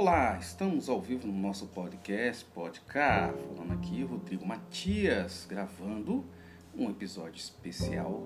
Olá, 0.00 0.38
estamos 0.38 0.88
ao 0.88 1.00
vivo 1.00 1.26
no 1.26 1.32
nosso 1.32 1.66
podcast 1.66 2.44
Podcast, 2.54 3.34
falando 3.48 3.72
aqui 3.72 4.04
Rodrigo 4.04 4.46
Matias, 4.46 5.44
gravando 5.50 6.24
um 6.72 6.88
episódio 6.88 7.40
especial 7.40 8.22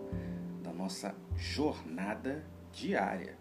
da 0.62 0.70
nossa 0.70 1.14
jornada 1.34 2.44
diária, 2.74 3.38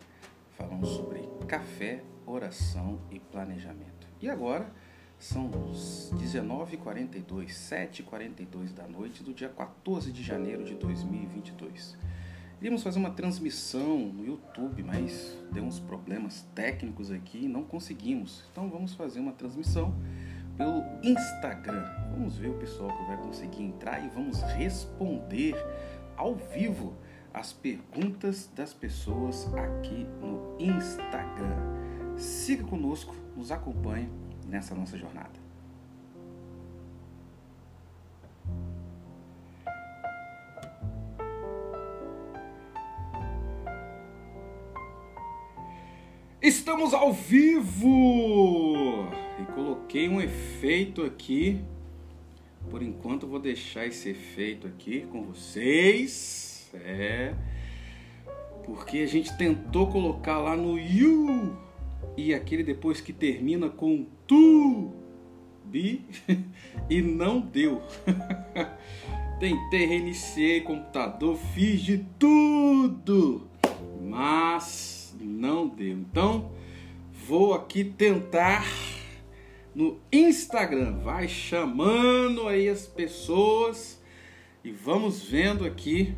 falando 0.52 0.88
sobre 0.88 1.28
café, 1.46 2.06
oração 2.26 3.02
e 3.12 3.20
planejamento. 3.20 4.08
E 4.22 4.30
agora 4.30 4.72
são 5.20 5.52
19h42, 5.52 7.48
7h42 7.50 8.74
da 8.74 8.88
noite 8.88 9.24
do 9.24 9.34
dia 9.34 9.50
14 9.50 10.10
de 10.10 10.24
janeiro 10.24 10.64
de 10.64 10.76
2022. 10.76 11.98
Iríamos 12.62 12.84
fazer 12.84 13.00
uma 13.00 13.10
transmissão 13.10 13.98
no 13.98 14.24
YouTube, 14.24 14.84
mas 14.84 15.36
deu 15.52 15.64
uns 15.64 15.80
problemas 15.80 16.46
técnicos 16.54 17.10
aqui 17.10 17.46
e 17.46 17.48
não 17.48 17.64
conseguimos. 17.64 18.44
Então 18.52 18.70
vamos 18.70 18.94
fazer 18.94 19.20
uma 19.20 19.32
transmissão 19.32 19.96
pelo 20.56 20.84
Instagram. 21.02 21.84
Vamos 22.12 22.38
ver 22.38 22.50
o 22.50 22.60
pessoal 22.60 22.96
que 22.96 23.04
vai 23.06 23.18
conseguir 23.18 23.64
entrar 23.64 24.06
e 24.06 24.10
vamos 24.10 24.44
responder 24.44 25.56
ao 26.16 26.36
vivo 26.36 26.94
as 27.34 27.52
perguntas 27.52 28.48
das 28.56 28.72
pessoas 28.76 29.52
aqui 29.56 30.06
no 30.22 30.56
Instagram. 30.60 31.58
Siga 32.16 32.64
conosco, 32.66 33.16
nos 33.36 33.52
acompanhe 33.52 34.08
nessa 34.46 34.76
nossa 34.76 34.96
jornada. 35.00 35.41
Estamos 46.42 46.92
ao 46.92 47.14
vivo! 47.14 49.08
E 49.40 49.46
coloquei 49.54 50.10
um 50.10 50.20
efeito 50.20 51.04
aqui. 51.04 51.62
Por 52.68 52.82
enquanto 52.82 53.28
vou 53.28 53.40
deixar 53.40 53.86
esse 53.86 54.10
efeito 54.10 54.66
aqui 54.66 55.02
com 55.12 55.22
vocês. 55.22 56.68
É. 56.74 57.36
Porque 58.66 58.98
a 59.00 59.06
gente 59.06 59.38
tentou 59.38 59.86
colocar 59.92 60.40
lá 60.40 60.58
no 60.58 60.80
you 60.80 61.56
e 62.18 62.34
aquele 62.34 62.64
depois 62.64 63.00
que 63.00 63.14
termina 63.14 63.70
com 63.70 64.08
tu 64.26 64.92
bi 65.64 66.04
e 66.90 67.04
não 67.04 67.40
deu. 67.40 67.84
Tentei 69.40 69.86
reiniciei 69.86 70.62
computador, 70.62 71.38
fiz 71.54 71.82
de 71.84 72.00
tudo, 72.18 73.48
mas 74.02 75.01
não 75.26 75.68
deu. 75.68 75.98
Então, 75.98 76.52
vou 77.28 77.54
aqui 77.54 77.84
tentar 77.84 78.66
no 79.74 80.00
Instagram. 80.12 81.00
Vai 81.00 81.28
chamando 81.28 82.48
aí 82.48 82.68
as 82.68 82.86
pessoas 82.88 84.02
e 84.64 84.72
vamos 84.72 85.24
vendo 85.24 85.66
aqui 85.66 86.16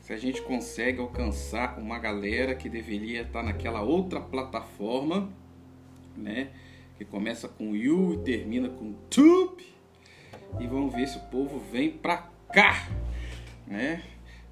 se 0.00 0.12
a 0.12 0.16
gente 0.16 0.42
consegue 0.42 1.00
alcançar 1.00 1.78
uma 1.78 1.98
galera 1.98 2.54
que 2.54 2.68
deveria 2.68 3.22
estar 3.22 3.42
naquela 3.42 3.80
outra 3.80 4.20
plataforma, 4.20 5.30
né? 6.16 6.50
Que 6.98 7.04
começa 7.04 7.48
com 7.48 7.74
you 7.74 8.14
e 8.14 8.18
termina 8.18 8.68
com 8.68 8.92
tube. 9.08 9.74
E 10.60 10.66
vamos 10.66 10.94
ver 10.94 11.08
se 11.08 11.16
o 11.16 11.22
povo 11.22 11.58
vem 11.72 11.90
pra 11.90 12.28
cá, 12.52 12.88
né? 13.66 14.02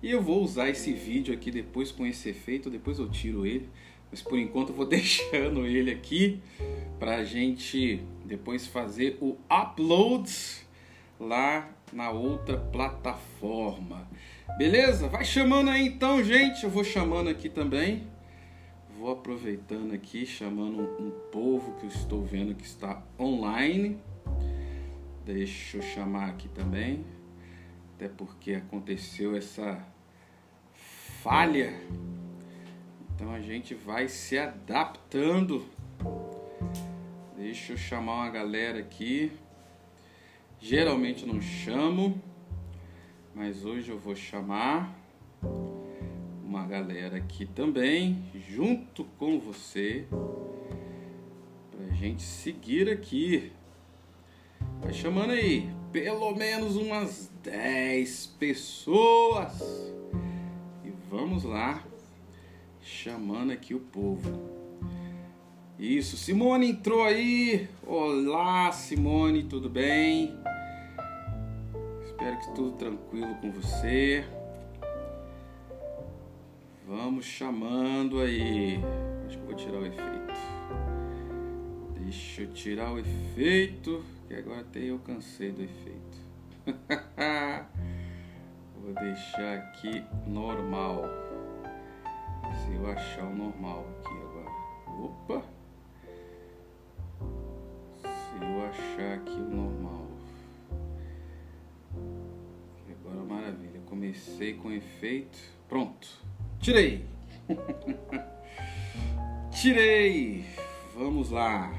E 0.03 0.11
eu 0.11 0.21
vou 0.21 0.43
usar 0.43 0.69
esse 0.69 0.93
vídeo 0.93 1.33
aqui 1.33 1.51
depois 1.51 1.93
com 1.93 2.05
esse 2.05 2.29
efeito, 2.29 2.69
depois 2.69 2.99
eu 2.99 3.09
tiro 3.09 3.47
ele. 3.47 3.69
Mas 4.11 4.21
por 4.21 4.37
enquanto 4.39 4.71
eu 4.71 4.75
vou 4.75 4.85
deixando 4.89 5.65
ele 5.65 5.93
aqui 5.93 6.41
para 6.99 7.17
a 7.17 7.25
gente 7.25 8.03
depois 8.25 8.67
fazer 8.67 9.17
o 9.21 9.37
upload 9.49 10.31
lá 11.21 11.71
na 11.93 12.11
outra 12.11 12.59
plataforma. 12.59 14.09
Beleza? 14.59 15.09
Vai 15.09 15.25
chamando 15.25 15.71
aí 15.71 15.87
então, 15.87 16.23
gente. 16.23 16.65
Eu 16.65 16.71
vou 16.71 16.83
chamando 16.83 17.31
aqui 17.31 17.49
também. 17.49 18.07
Vou 18.99 19.13
aproveitando 19.13 19.93
aqui, 19.93 20.27
chamando 20.27 20.83
um 21.01 21.11
povo 21.31 21.77
que 21.77 21.85
eu 21.85 21.91
estou 21.91 22.25
vendo 22.25 22.55
que 22.55 22.65
está 22.65 23.03
online. 23.19 23.99
Deixa 25.25 25.79
eu 25.79 25.83
chamar 25.83 26.29
aqui 26.29 26.49
também. 26.49 27.05
Até 27.95 28.09
porque 28.09 28.55
aconteceu 28.55 29.37
essa 29.37 29.92
falha. 31.23 31.73
Então 33.15 33.33
a 33.33 33.41
gente 33.41 33.75
vai 33.75 34.09
se 34.09 34.37
adaptando. 34.37 35.65
Deixa 37.37 37.75
eu 37.75 37.77
chamar 37.77 38.15
uma 38.15 38.31
galera 38.31 38.81
aqui. 38.81 39.31
Geralmente 40.59 41.25
não 41.25 41.41
chamo, 41.41 42.21
mas 43.33 43.65
hoje 43.65 43.91
eu 43.91 43.99
vou 43.99 44.17
chamar 44.17 44.99
uma 46.45 46.67
galera 46.67 47.19
aqui 47.19 47.47
também, 47.47 48.25
junto 48.49 49.05
com 49.17 49.39
você, 49.39 50.07
pra 51.71 51.87
gente 51.95 52.23
seguir 52.23 52.91
aqui. 52.91 53.53
Vai 54.81 54.93
chamando 54.93 55.31
aí, 55.31 55.71
pelo 55.93 56.35
menos 56.35 56.75
umas 56.75 57.31
10 57.45 58.27
pessoas. 58.41 59.53
Vamos 61.13 61.45
lá, 61.45 61.85
chamando 62.81 63.53
aqui 63.53 63.75
o 63.75 63.81
povo. 63.81 64.51
Isso, 65.79 66.17
Simone 66.17 66.71
entrou 66.71 67.03
aí. 67.03 67.69
Olá, 67.87 68.73
Simone, 68.73 69.43
tudo 69.43 69.69
bem? 69.69 70.35
Espero 72.07 72.39
que 72.39 72.55
tudo 72.55 72.79
tranquilo 72.79 73.35
com 73.43 73.53
você. 73.53 74.25
Vamos 76.89 77.27
chamando 77.27 78.19
aí. 78.19 78.81
Acho 79.27 79.37
que 79.37 79.45
vou 79.45 79.55
tirar 79.55 79.81
o 79.81 79.87
efeito. 79.87 80.41
Deixa 82.01 82.41
eu 82.41 82.53
tirar 82.55 82.91
o 82.91 82.99
efeito, 82.99 84.03
que 84.27 84.35
agora 84.35 84.63
até 84.63 84.81
eu 84.81 84.99
cansei 85.01 85.53
do 85.53 85.63
efeito. 85.63 86.23
Vou 88.83 88.93
deixar 88.95 89.59
aqui 89.59 90.05
normal. 90.27 91.05
Se 92.53 92.75
eu 92.75 92.91
achar 92.91 93.25
o 93.25 93.33
normal 93.33 93.87
aqui 94.01 94.13
agora. 94.13 94.51
Opa! 95.01 95.43
Se 97.97 98.45
eu 98.45 98.67
achar 98.67 99.15
aqui 99.19 99.31
o 99.31 99.49
normal. 99.49 100.09
Agora 102.91 103.25
maravilha. 103.25 103.81
Comecei 103.87 104.55
com 104.55 104.73
efeito. 104.73 105.39
Pronto. 105.69 106.09
Tirei! 106.59 107.07
Tirei! 109.53 110.45
Vamos 110.97 111.31
lá. 111.31 111.73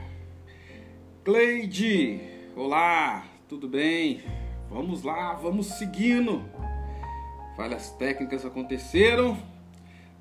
Cleide! 1.26 2.22
Olá! 2.56 3.26
Tudo 3.50 3.68
bem? 3.68 4.22
Vamos 4.70 5.04
lá, 5.04 5.34
vamos 5.34 5.68
seguindo. 5.68 6.63
Falhas 7.56 7.92
técnicas 7.92 8.46
aconteceram. 8.46 9.38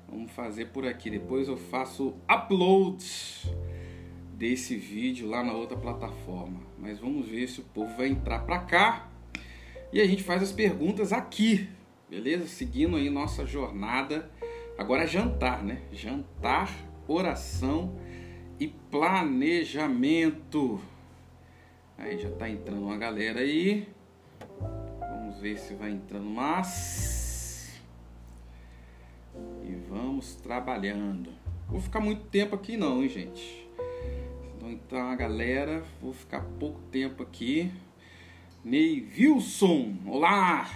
Vamos 0.07 0.31
fazer 0.31 0.65
por 0.65 0.85
aqui. 0.85 1.09
Depois 1.09 1.47
eu 1.47 1.57
faço 1.57 2.13
upload 2.31 3.03
desse 4.33 4.75
vídeo 4.75 5.27
lá 5.27 5.43
na 5.43 5.53
outra 5.53 5.75
plataforma. 5.75 6.59
Mas 6.77 6.99
vamos 6.99 7.27
ver 7.27 7.47
se 7.47 7.61
o 7.61 7.63
povo 7.63 7.95
vai 7.97 8.07
entrar 8.07 8.39
para 8.39 8.59
cá. 8.59 9.09
E 9.91 9.99
a 9.99 10.05
gente 10.05 10.21
faz 10.21 10.43
as 10.43 10.51
perguntas 10.51 11.11
aqui. 11.11 11.67
Beleza? 12.09 12.47
Seguindo 12.47 12.97
aí 12.97 13.09
nossa 13.09 13.45
jornada. 13.45 14.29
Agora 14.77 15.03
é 15.03 15.07
jantar, 15.07 15.63
né? 15.63 15.81
Jantar, 15.91 16.69
oração 17.07 17.95
e 18.59 18.67
planejamento. 18.67 20.79
Aí 21.97 22.19
já 22.19 22.29
tá 22.29 22.49
entrando 22.49 22.83
uma 22.83 22.97
galera 22.97 23.39
aí. 23.39 23.87
Vamos 24.99 25.39
ver 25.39 25.57
se 25.57 25.73
vai 25.73 25.91
entrando 25.91 26.29
mais. 26.29 27.22
Vamos 29.93 30.33
trabalhando. 30.33 31.29
Vou 31.69 31.79
ficar 31.79 31.99
muito 31.99 32.23
tempo 32.23 32.55
aqui 32.55 32.75
não, 32.75 33.03
hein, 33.03 33.09
gente. 33.09 33.69
Então, 34.57 34.71
então 34.71 34.97
a 34.97 35.15
galera, 35.15 35.83
vou 36.01 36.11
ficar 36.11 36.41
pouco 36.59 36.79
tempo 36.91 37.21
aqui. 37.21 37.71
Ney 38.65 39.07
Wilson, 39.15 39.97
olá! 40.07 40.67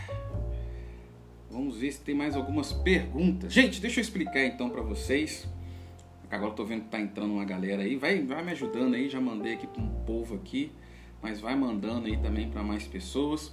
Vamos 1.50 1.78
ver 1.78 1.92
se 1.94 2.02
tem 2.02 2.14
mais 2.14 2.36
algumas 2.36 2.72
perguntas. 2.72 3.52
Gente, 3.52 3.82
deixa 3.82 4.00
eu 4.00 4.04
explicar 4.04 4.46
então 4.46 4.70
para 4.70 4.84
vocês. 4.84 5.48
Agora 6.30 6.52
eu 6.52 6.56
tô 6.56 6.64
vendo 6.64 6.84
que 6.84 6.90
tá 6.90 7.00
entrando 7.00 7.34
uma 7.34 7.46
galera 7.46 7.82
aí. 7.82 7.96
Vai, 7.96 8.22
vai 8.22 8.44
me 8.44 8.52
ajudando 8.52 8.94
aí, 8.94 9.10
já 9.10 9.20
mandei 9.20 9.56
aqui 9.56 9.66
para 9.66 9.82
um 9.82 9.90
povo 10.06 10.36
aqui, 10.36 10.72
mas 11.24 11.42
vai 11.42 11.56
mandando 11.56 12.06
aí 12.06 12.18
também 12.18 12.52
para 12.52 12.62
mais 12.62 12.86
pessoas. 12.86 13.52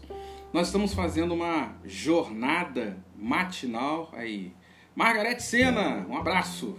Nós 0.53 0.67
estamos 0.67 0.93
fazendo 0.93 1.33
uma 1.33 1.75
jornada 1.87 2.99
matinal 3.17 4.11
aí 4.13 4.53
Margarete 4.95 5.43
Sena, 5.43 6.07
um 6.09 6.17
abraço. 6.17 6.77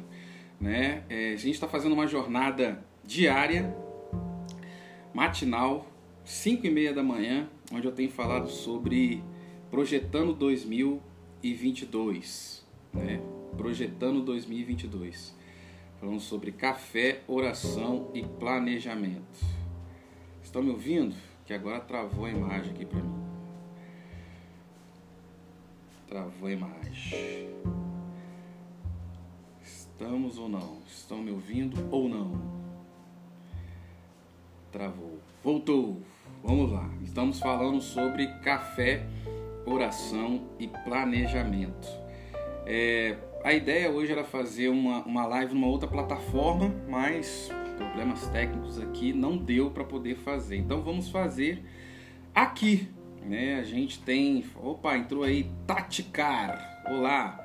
Né? 0.60 1.04
É, 1.10 1.34
a 1.34 1.36
gente 1.36 1.56
está 1.56 1.68
fazendo 1.68 1.94
uma 1.94 2.08
jornada 2.08 2.84
diária 3.04 3.76
matinal, 5.14 5.86
5 6.24 6.66
e 6.66 6.70
meia 6.70 6.94
da 6.94 7.04
manhã, 7.04 7.50
onde 7.72 7.86
eu 7.86 7.92
tenho 7.92 8.10
falado 8.10 8.50
sobre 8.50 9.22
projetando 9.70 10.34
2022, 10.34 12.66
né? 12.94 13.22
Projetando 13.58 14.22
2022. 14.22 15.36
Falando 16.00 16.20
sobre 16.20 16.52
café, 16.52 17.22
oração 17.28 18.10
e 18.14 18.24
planejamento. 18.24 19.46
Estão 20.44 20.64
me 20.64 20.72
ouvindo? 20.72 21.16
Que 21.46 21.54
agora 21.54 21.80
travou 21.80 22.26
a 22.26 22.30
imagem 22.30 22.74
aqui 22.74 22.86
para 22.86 23.02
mim. 23.02 23.24
Travou 26.08 26.48
a 26.48 26.52
imagem. 26.52 27.56
Estamos 29.98 30.38
ou 30.38 30.50
não? 30.50 30.80
Estão 30.86 31.20
me 31.20 31.32
ouvindo 31.32 31.88
ou 31.90 32.10
não? 32.10 32.34
Travou. 34.70 35.22
Voltou. 35.42 36.02
Vamos 36.44 36.70
lá. 36.70 36.90
Estamos 37.02 37.40
falando 37.40 37.80
sobre 37.80 38.28
café, 38.42 39.08
oração 39.66 40.50
e 40.60 40.68
planejamento. 40.68 41.88
É, 42.66 43.16
a 43.42 43.54
ideia 43.54 43.90
hoje 43.90 44.12
era 44.12 44.26
fazer 44.26 44.68
uma, 44.68 45.02
uma 45.06 45.26
live 45.28 45.54
numa 45.54 45.68
outra 45.68 45.88
plataforma, 45.88 46.70
mas 46.90 47.50
problemas 47.78 48.28
técnicos 48.28 48.78
aqui 48.78 49.14
não 49.14 49.38
deu 49.38 49.72
para 49.72 49.86
poder 49.86 50.18
fazer. 50.18 50.58
Então 50.58 50.82
vamos 50.82 51.08
fazer 51.08 51.64
aqui. 52.34 52.90
Né? 53.24 53.60
A 53.62 53.64
gente 53.64 54.02
tem. 54.02 54.44
Opa, 54.62 54.98
entrou 54.98 55.24
aí 55.24 55.50
Taticar. 55.66 56.84
Olá! 56.86 57.42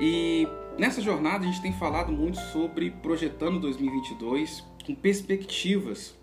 E 0.00 0.48
nessa 0.78 1.00
jornada 1.00 1.44
a 1.44 1.46
gente 1.46 1.62
tem 1.62 1.72
falado 1.72 2.12
muito 2.12 2.38
sobre 2.38 2.90
projetando 2.90 3.60
2022 3.60 4.64
com 4.84 4.94
perspectivas 4.94 6.16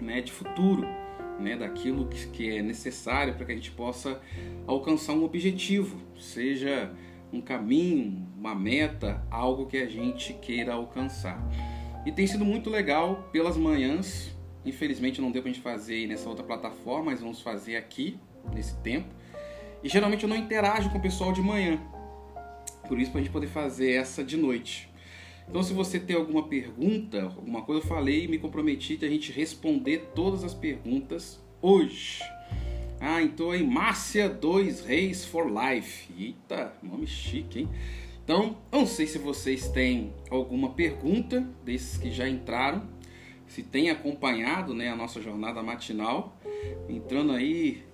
né, 0.00 0.20
de 0.20 0.32
futuro, 0.32 0.86
né, 1.38 1.56
daquilo 1.56 2.06
que, 2.06 2.26
que 2.28 2.56
é 2.56 2.62
necessário 2.62 3.34
para 3.34 3.46
que 3.46 3.52
a 3.52 3.54
gente 3.54 3.70
possa 3.70 4.20
alcançar 4.66 5.12
um 5.12 5.24
objetivo, 5.24 6.00
seja 6.18 6.92
um 7.32 7.40
caminho, 7.40 8.26
uma 8.36 8.54
meta, 8.54 9.26
algo 9.30 9.66
que 9.66 9.76
a 9.76 9.88
gente 9.88 10.32
queira 10.34 10.74
alcançar. 10.74 11.42
E 12.06 12.12
tem 12.12 12.26
sido 12.26 12.44
muito 12.44 12.70
legal 12.70 13.28
pelas 13.32 13.56
manhãs. 13.56 14.34
Infelizmente 14.64 15.20
não 15.20 15.30
deu 15.30 15.42
pra 15.42 15.50
gente 15.50 15.62
fazer 15.62 16.06
nessa 16.06 16.28
outra 16.28 16.44
plataforma, 16.44 17.06
mas 17.06 17.20
vamos 17.20 17.40
fazer 17.40 17.76
aqui, 17.76 18.18
nesse 18.54 18.76
tempo. 18.76 19.08
E 19.82 19.88
geralmente 19.88 20.22
eu 20.22 20.28
não 20.28 20.36
interajo 20.36 20.90
com 20.90 20.98
o 20.98 21.02
pessoal 21.02 21.32
de 21.32 21.42
manhã. 21.42 21.80
Por 22.88 22.98
isso, 23.00 23.10
para 23.10 23.20
a 23.20 23.22
gente 23.22 23.32
poder 23.32 23.46
fazer 23.46 23.92
essa 23.92 24.22
de 24.22 24.36
noite. 24.36 24.88
Então, 25.48 25.62
se 25.62 25.72
você 25.72 25.98
tem 26.00 26.16
alguma 26.16 26.48
pergunta, 26.48 27.22
alguma 27.22 27.62
coisa, 27.62 27.82
eu 27.82 27.86
falei 27.86 28.24
e 28.24 28.28
me 28.28 28.38
comprometi 28.38 28.96
de 28.96 29.04
a 29.04 29.08
gente 29.08 29.30
responder 29.30 30.10
todas 30.14 30.42
as 30.42 30.54
perguntas 30.54 31.40
hoje. 31.60 32.22
Ah, 33.00 33.22
então 33.22 33.50
aí, 33.50 33.62
Márcia 33.62 34.28
2 34.28 34.80
Reis 34.80 35.24
for 35.24 35.46
Life. 35.46 36.12
Eita, 36.18 36.72
nome 36.82 37.06
chique, 37.06 37.60
hein? 37.60 37.68
Então, 38.24 38.56
não 38.72 38.86
sei 38.86 39.06
se 39.06 39.18
vocês 39.18 39.68
têm 39.68 40.14
alguma 40.30 40.70
pergunta 40.70 41.46
desses 41.62 41.98
que 41.98 42.10
já 42.10 42.26
entraram, 42.26 42.88
se 43.46 43.62
tem 43.62 43.90
acompanhado 43.90 44.72
né, 44.72 44.88
a 44.88 44.96
nossa 44.96 45.20
jornada 45.20 45.62
matinal. 45.62 46.34
Entrando 46.88 47.32
aí, 47.32 47.84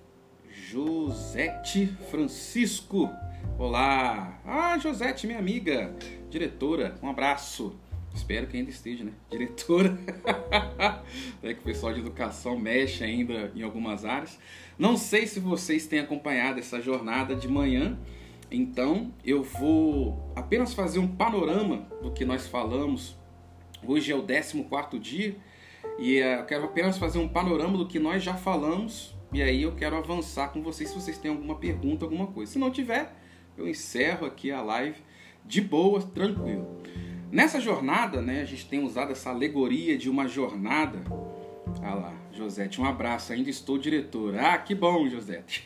Josete 0.48 1.88
Francisco. 2.10 3.10
Olá! 3.58 4.40
Ah, 4.44 4.78
Josete, 4.78 5.26
minha 5.26 5.38
amiga, 5.38 5.94
diretora, 6.28 6.96
um 7.02 7.08
abraço. 7.08 7.78
Espero 8.14 8.46
que 8.46 8.56
ainda 8.56 8.70
esteja, 8.70 9.04
né? 9.04 9.12
Diretora. 9.30 9.98
é 11.42 11.54
que 11.54 11.60
o 11.60 11.64
pessoal 11.64 11.92
de 11.92 12.00
educação 12.00 12.58
mexe 12.58 13.04
ainda 13.04 13.52
em 13.54 13.62
algumas 13.62 14.04
áreas. 14.04 14.38
Não 14.78 14.96
sei 14.96 15.26
se 15.26 15.38
vocês 15.38 15.86
têm 15.86 16.00
acompanhado 16.00 16.58
essa 16.58 16.80
jornada 16.80 17.34
de 17.34 17.46
manhã. 17.46 17.98
Então, 18.50 19.12
eu 19.24 19.42
vou 19.42 20.32
apenas 20.34 20.74
fazer 20.74 20.98
um 20.98 21.08
panorama 21.08 21.86
do 22.02 22.10
que 22.10 22.24
nós 22.24 22.46
falamos. 22.48 23.16
Hoje 23.86 24.10
é 24.12 24.16
o 24.16 24.22
14 24.22 24.98
dia 24.98 25.36
e 25.98 26.18
eh, 26.18 26.40
eu 26.40 26.44
quero 26.44 26.64
apenas 26.64 26.98
fazer 26.98 27.18
um 27.18 27.28
panorama 27.28 27.78
do 27.78 27.86
que 27.86 27.98
nós 27.98 28.22
já 28.22 28.34
falamos. 28.34 29.14
E 29.32 29.42
aí 29.42 29.62
eu 29.62 29.72
quero 29.76 29.96
avançar 29.96 30.48
com 30.48 30.62
vocês 30.62 30.88
se 30.88 30.94
vocês 30.94 31.16
têm 31.16 31.30
alguma 31.30 31.54
pergunta, 31.54 32.04
alguma 32.04 32.26
coisa. 32.26 32.52
Se 32.52 32.58
não 32.58 32.70
tiver, 32.70 33.14
eu 33.60 33.68
encerro 33.68 34.26
aqui 34.26 34.50
a 34.50 34.62
live 34.62 34.96
de 35.44 35.60
boa, 35.60 36.02
tranquilo. 36.02 36.80
Nessa 37.30 37.60
jornada, 37.60 38.20
né, 38.20 38.42
a 38.42 38.44
gente 38.44 38.66
tem 38.66 38.82
usado 38.82 39.12
essa 39.12 39.30
alegoria 39.30 39.96
de 39.96 40.10
uma 40.10 40.26
jornada. 40.26 40.98
Ah 41.82 41.94
lá, 41.94 42.14
Josete, 42.32 42.80
um 42.80 42.84
abraço, 42.84 43.32
ainda 43.32 43.48
estou 43.48 43.78
diretor. 43.78 44.36
Ah, 44.36 44.58
que 44.58 44.74
bom, 44.74 45.08
Josete. 45.08 45.62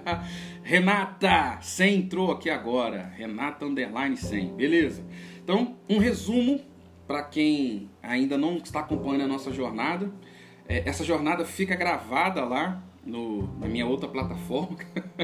Renata, 0.62 1.58
100 1.60 1.94
entrou 1.96 2.32
aqui 2.32 2.48
agora. 2.48 3.12
Renata 3.16 3.66
Underline 3.66 4.16
100, 4.16 4.54
beleza. 4.54 5.04
Então, 5.42 5.76
um 5.88 5.98
resumo 5.98 6.60
para 7.06 7.22
quem 7.22 7.90
ainda 8.02 8.38
não 8.38 8.56
está 8.56 8.80
acompanhando 8.80 9.24
a 9.24 9.28
nossa 9.28 9.52
jornada. 9.52 10.10
É, 10.66 10.88
essa 10.88 11.04
jornada 11.04 11.44
fica 11.44 11.76
gravada 11.76 12.44
lá 12.44 12.82
no, 13.04 13.46
na 13.58 13.68
minha 13.68 13.86
outra 13.86 14.08
plataforma, 14.08 14.78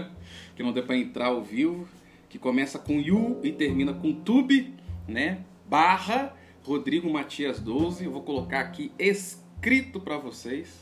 que 0.55 0.63
não 0.63 0.73
deu 0.73 0.85
para 0.85 0.97
entrar 0.97 1.27
ao 1.27 1.43
vivo, 1.43 1.89
que 2.31 2.39
começa 2.39 2.79
com 2.79 2.95
You 2.95 3.39
e 3.43 3.53
termina 3.53 3.93
com 3.93 4.15
Tube, 4.15 4.75
né? 5.07 5.45
barra 5.71 6.35
Rodrigo 6.65 7.09
Matias 7.09 7.61
12. 7.61 8.05
Eu 8.05 8.11
vou 8.11 8.23
colocar 8.23 8.59
aqui 8.59 8.91
escrito 8.99 10.01
para 10.01 10.19
vocês. 10.19 10.81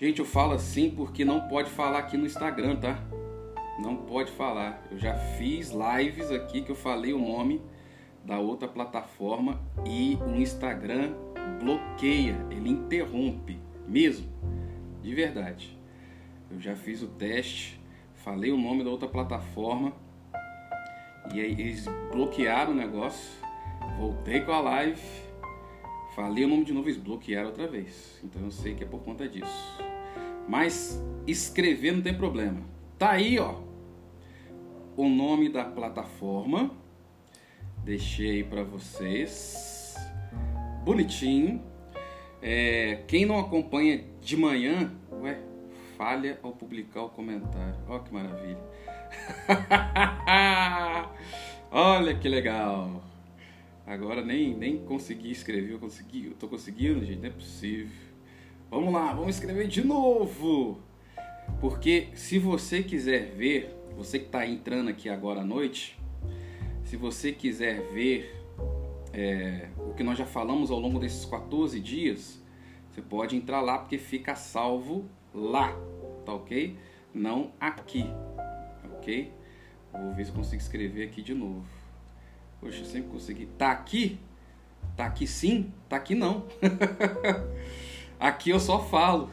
Gente, 0.00 0.20
eu 0.20 0.24
falo 0.24 0.54
assim 0.54 0.90
porque 0.90 1.22
não 1.22 1.48
pode 1.48 1.70
falar 1.70 1.98
aqui 1.98 2.16
no 2.16 2.24
Instagram, 2.24 2.76
tá? 2.76 2.98
Não 3.78 3.96
pode 3.96 4.32
falar. 4.32 4.82
Eu 4.90 4.98
já 4.98 5.14
fiz 5.14 5.70
lives 5.70 6.30
aqui 6.30 6.62
que 6.62 6.70
eu 6.70 6.76
falei 6.76 7.12
o 7.12 7.18
nome 7.18 7.60
da 8.24 8.38
outra 8.38 8.66
plataforma 8.66 9.60
e 9.86 10.18
o 10.26 10.34
Instagram 10.36 11.14
bloqueia, 11.60 12.46
ele 12.50 12.70
interrompe, 12.70 13.58
mesmo, 13.86 14.26
de 15.02 15.14
verdade. 15.14 15.78
Eu 16.50 16.60
já 16.60 16.74
fiz 16.74 17.02
o 17.02 17.08
teste, 17.08 17.80
falei 18.14 18.50
o 18.50 18.56
nome 18.56 18.82
da 18.82 18.90
outra 18.90 19.08
plataforma 19.08 19.92
e 21.34 21.40
aí 21.40 21.52
eles 21.52 21.86
bloquearam 22.10 22.72
o 22.72 22.74
negócio 22.74 23.42
Voltei 23.96 24.40
com 24.40 24.52
a 24.52 24.60
live, 24.60 25.00
falei 26.14 26.44
o 26.44 26.48
nome 26.48 26.64
de 26.64 26.72
novo 26.72 26.88
e 26.88 26.94
bloquearam 26.94 27.48
outra 27.48 27.66
vez. 27.66 28.20
Então 28.24 28.42
eu 28.42 28.50
sei 28.50 28.74
que 28.74 28.84
é 28.84 28.86
por 28.86 29.00
conta 29.00 29.28
disso. 29.28 29.78
Mas 30.48 31.00
escrever 31.26 31.92
não 31.92 32.02
tem 32.02 32.14
problema. 32.14 32.60
Tá 32.98 33.12
aí, 33.12 33.38
ó, 33.38 33.60
o 34.96 35.08
nome 35.08 35.48
da 35.48 35.64
plataforma. 35.64 36.70
Deixei 37.84 38.44
para 38.44 38.62
vocês, 38.62 39.96
bonitinho. 40.84 41.60
É, 42.40 43.02
quem 43.08 43.26
não 43.26 43.38
acompanha 43.38 44.04
de 44.20 44.36
manhã, 44.36 44.92
ué, 45.20 45.38
falha 45.96 46.38
ao 46.42 46.52
publicar 46.52 47.02
o 47.02 47.10
comentário. 47.10 47.76
Ó 47.88 47.98
que 47.98 48.12
maravilha. 48.12 48.58
Olha 51.70 52.14
que 52.14 52.28
legal. 52.28 53.02
Agora 53.86 54.24
nem, 54.24 54.54
nem 54.54 54.78
consegui 54.78 55.30
escrever, 55.30 55.72
eu 55.72 55.78
consegui, 55.78 56.26
eu 56.26 56.34
tô 56.34 56.48
conseguindo, 56.48 57.04
gente, 57.04 57.20
não 57.20 57.28
é 57.28 57.32
possível. 57.32 57.90
Vamos 58.70 58.92
lá, 58.92 59.12
vamos 59.12 59.36
escrever 59.36 59.68
de 59.68 59.84
novo. 59.84 60.80
Porque 61.60 62.08
se 62.14 62.38
você 62.38 62.82
quiser 62.82 63.34
ver, 63.34 63.74
você 63.96 64.18
que 64.18 64.26
está 64.26 64.46
entrando 64.46 64.88
aqui 64.88 65.08
agora 65.08 65.40
à 65.40 65.44
noite, 65.44 65.98
se 66.84 66.96
você 66.96 67.32
quiser 67.32 67.82
ver 67.92 68.34
é, 69.12 69.68
o 69.78 69.94
que 69.94 70.02
nós 70.02 70.16
já 70.16 70.26
falamos 70.26 70.70
ao 70.70 70.78
longo 70.78 70.98
desses 70.98 71.24
14 71.24 71.78
dias, 71.80 72.40
você 72.90 73.02
pode 73.02 73.36
entrar 73.36 73.60
lá 73.60 73.78
porque 73.78 73.98
fica 73.98 74.34
salvo 74.34 75.08
lá, 75.34 75.76
tá 76.24 76.34
ok? 76.34 76.76
Não 77.14 77.52
aqui, 77.60 78.06
ok? 79.02 79.32
Vou 79.92 80.14
ver 80.14 80.24
se 80.24 80.30
eu 80.30 80.36
consigo 80.36 80.62
escrever 80.62 81.08
aqui 81.08 81.20
de 81.20 81.34
novo. 81.34 81.66
Poxa, 82.60 82.78
eu 82.78 82.84
sempre 82.84 83.10
consegui. 83.10 83.46
Tá 83.46 83.72
aqui? 83.72 84.18
Tá 84.96 85.06
aqui 85.06 85.26
sim? 85.26 85.72
Tá 85.88 85.96
aqui 85.96 86.14
não. 86.14 86.46
aqui 88.18 88.50
eu 88.50 88.60
só 88.60 88.78
falo. 88.80 89.30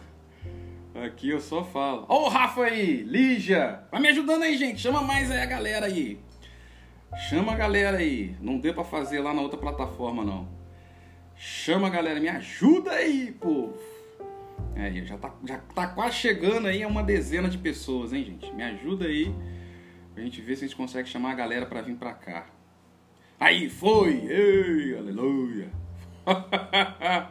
Aqui 1.06 1.30
eu 1.30 1.40
só 1.40 1.64
falo. 1.64 2.06
Ô, 2.10 2.26
oh, 2.26 2.30
Rafa 2.30 2.64
aí, 2.64 3.04
Lígia. 3.04 3.84
Vai 3.92 4.02
me 4.02 4.10
ajudando 4.10 4.42
aí, 4.42 4.58
gente. 4.58 4.82
Chama 4.82 5.02
mais 5.02 5.30
aí 5.30 5.42
a 5.42 5.46
galera 5.46 5.86
aí. 5.86 6.20
Chama 7.30 7.54
a 7.54 7.56
galera 7.56 7.98
aí. 7.98 8.36
Não 8.42 8.58
deu 8.58 8.74
pra 8.74 8.84
fazer 8.84 9.22
lá 9.22 9.34
na 9.34 9.42
outra 9.42 9.60
plataforma, 9.60 10.26
não. 10.26 10.48
Chama 11.36 11.88
a 11.88 11.90
galera. 11.92 12.20
Me 12.20 12.28
ajuda 12.28 12.92
aí, 12.92 13.32
povo. 13.40 13.78
Aí, 14.76 15.06
já 15.06 15.18
tá, 15.18 15.34
já 15.46 15.58
tá 15.58 15.88
quase 15.88 16.16
chegando 16.16 16.68
aí 16.68 16.82
a 16.82 16.88
uma 16.88 17.04
dezena 17.04 17.48
de 17.48 17.58
pessoas, 17.58 18.12
hein, 18.12 18.26
gente? 18.26 18.52
Me 18.54 18.64
ajuda 18.64 19.06
aí. 19.06 19.34
Pra 20.20 20.26
gente 20.26 20.42
ver 20.42 20.58
se 20.58 20.66
a 20.66 20.68
gente 20.68 20.76
consegue 20.76 21.08
chamar 21.08 21.32
a 21.32 21.36
galera 21.36 21.66
pra 21.66 21.82
vir 21.82 21.96
pra 21.96 22.12
cá. 22.12 22.46
Aí 23.40 23.70
foi! 23.70 24.16
Ei, 24.30 24.98
aleluia! 24.98 25.72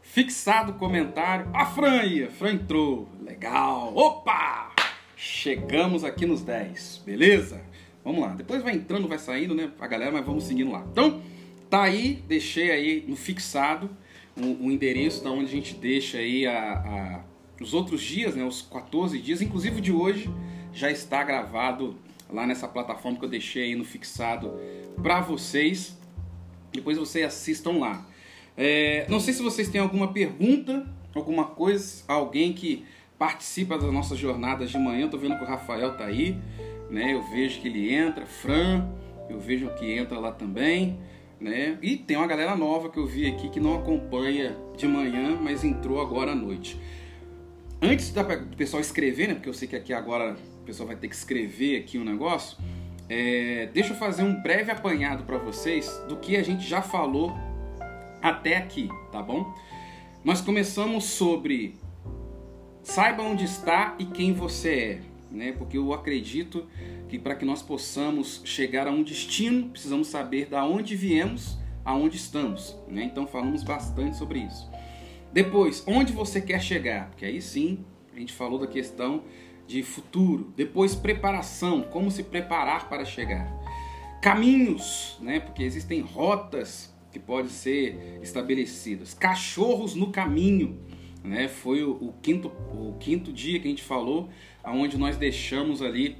Fixado 0.00 0.72
comentário. 0.72 1.50
A 1.52 1.66
Fran 1.66 2.00
aí, 2.00 2.24
a 2.24 2.30
Fran 2.30 2.52
entrou. 2.52 3.10
Legal. 3.20 3.94
Opa! 3.94 4.74
Chegamos 5.14 6.02
aqui 6.02 6.24
nos 6.24 6.40
10, 6.40 7.02
beleza? 7.04 7.60
Vamos 8.02 8.22
lá. 8.22 8.28
Depois 8.28 8.62
vai 8.62 8.72
entrando, 8.72 9.06
vai 9.06 9.18
saindo, 9.18 9.54
né? 9.54 9.70
A 9.78 9.86
galera, 9.86 10.10
mas 10.10 10.24
vamos 10.24 10.44
seguindo 10.44 10.70
lá. 10.70 10.82
Então, 10.90 11.20
tá 11.68 11.82
aí, 11.82 12.24
deixei 12.26 12.70
aí 12.70 13.04
no 13.06 13.16
fixado 13.16 13.90
o, 14.34 14.64
o 14.64 14.70
endereço 14.70 15.22
da 15.22 15.30
onde 15.30 15.44
a 15.44 15.54
gente 15.54 15.74
deixa 15.74 16.16
aí 16.16 16.46
a, 16.46 16.72
a, 16.72 17.20
os 17.62 17.74
outros 17.74 18.00
dias, 18.00 18.34
né? 18.34 18.44
Os 18.44 18.62
14 18.62 19.20
dias, 19.20 19.42
inclusive 19.42 19.76
o 19.76 19.82
de 19.82 19.92
hoje, 19.92 20.30
já 20.72 20.90
está 20.90 21.22
gravado 21.22 21.98
lá 22.32 22.46
nessa 22.46 22.68
plataforma 22.68 23.18
que 23.18 23.24
eu 23.24 23.28
deixei 23.28 23.64
aí 23.64 23.74
no 23.74 23.84
fixado 23.84 24.52
para 25.02 25.20
vocês. 25.20 25.98
Depois 26.72 26.96
vocês 26.96 27.26
assistam 27.26 27.78
lá. 27.78 28.06
É, 28.56 29.06
não 29.08 29.20
sei 29.20 29.34
se 29.34 29.42
vocês 29.42 29.68
têm 29.68 29.80
alguma 29.80 30.12
pergunta, 30.12 30.86
alguma 31.14 31.44
coisa, 31.44 32.04
alguém 32.06 32.52
que 32.52 32.84
participa 33.18 33.78
das 33.78 33.92
nossas 33.92 34.18
jornadas 34.18 34.70
de 34.70 34.78
manhã. 34.78 35.02
Eu 35.02 35.10
tô 35.10 35.18
vendo 35.18 35.36
que 35.36 35.44
o 35.44 35.46
Rafael 35.46 35.96
tá 35.96 36.04
aí, 36.04 36.38
né? 36.90 37.14
Eu 37.14 37.22
vejo 37.22 37.60
que 37.60 37.68
ele 37.68 37.92
entra, 37.92 38.26
Fran, 38.26 38.88
eu 39.28 39.38
vejo 39.38 39.68
que 39.74 39.90
entra 39.92 40.18
lá 40.18 40.32
também, 40.32 40.98
né? 41.40 41.78
E 41.82 41.96
tem 41.96 42.16
uma 42.16 42.26
galera 42.26 42.54
nova 42.56 42.90
que 42.90 42.98
eu 42.98 43.06
vi 43.06 43.26
aqui 43.26 43.48
que 43.48 43.60
não 43.60 43.78
acompanha 43.78 44.56
de 44.76 44.86
manhã, 44.86 45.36
mas 45.40 45.64
entrou 45.64 46.00
agora 46.00 46.32
à 46.32 46.34
noite. 46.34 46.80
Antes 47.82 48.10
do 48.10 48.56
pessoal 48.56 48.80
escrever, 48.80 49.28
né? 49.28 49.34
Porque 49.34 49.48
eu 49.48 49.54
sei 49.54 49.66
que 49.66 49.76
aqui 49.76 49.92
agora 49.92 50.36
pessoal 50.70 50.86
vai 50.86 50.96
ter 50.96 51.08
que 51.08 51.14
escrever 51.16 51.80
aqui 51.80 51.98
um 51.98 52.04
negócio. 52.04 52.56
É, 53.08 53.68
deixa 53.74 53.92
eu 53.92 53.96
fazer 53.96 54.22
um 54.22 54.40
breve 54.40 54.70
apanhado 54.70 55.24
para 55.24 55.36
vocês 55.36 55.90
do 56.08 56.16
que 56.16 56.36
a 56.36 56.44
gente 56.44 56.66
já 56.66 56.80
falou 56.80 57.36
até 58.22 58.56
aqui, 58.56 58.88
tá 59.10 59.20
bom? 59.20 59.52
Nós 60.24 60.40
começamos 60.40 61.04
sobre 61.04 61.74
Saiba 62.84 63.22
onde 63.24 63.44
está 63.44 63.96
e 63.98 64.04
quem 64.04 64.32
você 64.32 64.70
é, 64.70 65.00
né? 65.30 65.52
Porque 65.52 65.76
eu 65.76 65.92
acredito 65.92 66.68
que 67.08 67.18
para 67.18 67.34
que 67.34 67.44
nós 67.44 67.62
possamos 67.62 68.40
chegar 68.44 68.86
a 68.86 68.92
um 68.92 69.02
destino, 69.02 69.70
precisamos 69.70 70.06
saber 70.06 70.46
da 70.46 70.64
onde 70.64 70.94
viemos, 70.94 71.58
aonde 71.84 72.16
estamos, 72.16 72.76
né? 72.86 73.04
Então 73.04 73.26
falamos 73.26 73.64
bastante 73.64 74.16
sobre 74.16 74.38
isso. 74.38 74.70
Depois, 75.32 75.82
onde 75.84 76.12
você 76.12 76.40
quer 76.40 76.62
chegar? 76.62 77.08
Porque 77.10 77.24
aí 77.24 77.42
sim, 77.42 77.84
a 78.14 78.18
gente 78.20 78.32
falou 78.32 78.58
da 78.58 78.68
questão 78.68 79.24
de 79.70 79.84
futuro. 79.84 80.52
Depois, 80.56 80.96
preparação, 80.96 81.82
como 81.82 82.10
se 82.10 82.24
preparar 82.24 82.88
para 82.88 83.04
chegar. 83.04 83.48
Caminhos, 84.20 85.16
né? 85.20 85.38
Porque 85.38 85.62
existem 85.62 86.00
rotas 86.00 86.92
que 87.12 87.20
podem 87.20 87.50
ser 87.50 88.18
estabelecidas. 88.20 89.14
Cachorros 89.14 89.94
no 89.94 90.10
caminho, 90.10 90.76
né? 91.22 91.46
Foi 91.46 91.84
o, 91.84 91.92
o, 91.92 92.14
quinto, 92.20 92.48
o 92.48 92.96
quinto 92.98 93.32
dia 93.32 93.60
que 93.60 93.68
a 93.68 93.70
gente 93.70 93.84
falou, 93.84 94.28
aonde 94.62 94.98
nós 94.98 95.16
deixamos 95.16 95.80
ali 95.80 96.16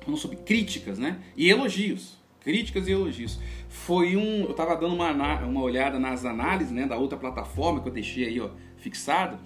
falando 0.00 0.18
sobre 0.18 0.38
críticas, 0.38 0.98
né? 0.98 1.20
E 1.36 1.50
elogios, 1.50 2.16
críticas 2.40 2.88
e 2.88 2.92
elogios. 2.92 3.38
Foi 3.68 4.16
um, 4.16 4.44
eu 4.44 4.52
estava 4.52 4.74
dando 4.74 4.94
uma, 4.94 5.12
uma 5.44 5.60
olhada 5.60 5.98
nas 5.98 6.24
análises, 6.24 6.72
né, 6.72 6.86
da 6.86 6.96
outra 6.96 7.18
plataforma 7.18 7.82
que 7.82 7.88
eu 7.88 7.92
deixei 7.92 8.26
aí, 8.26 8.40
ó, 8.40 8.48
fixado. 8.78 9.38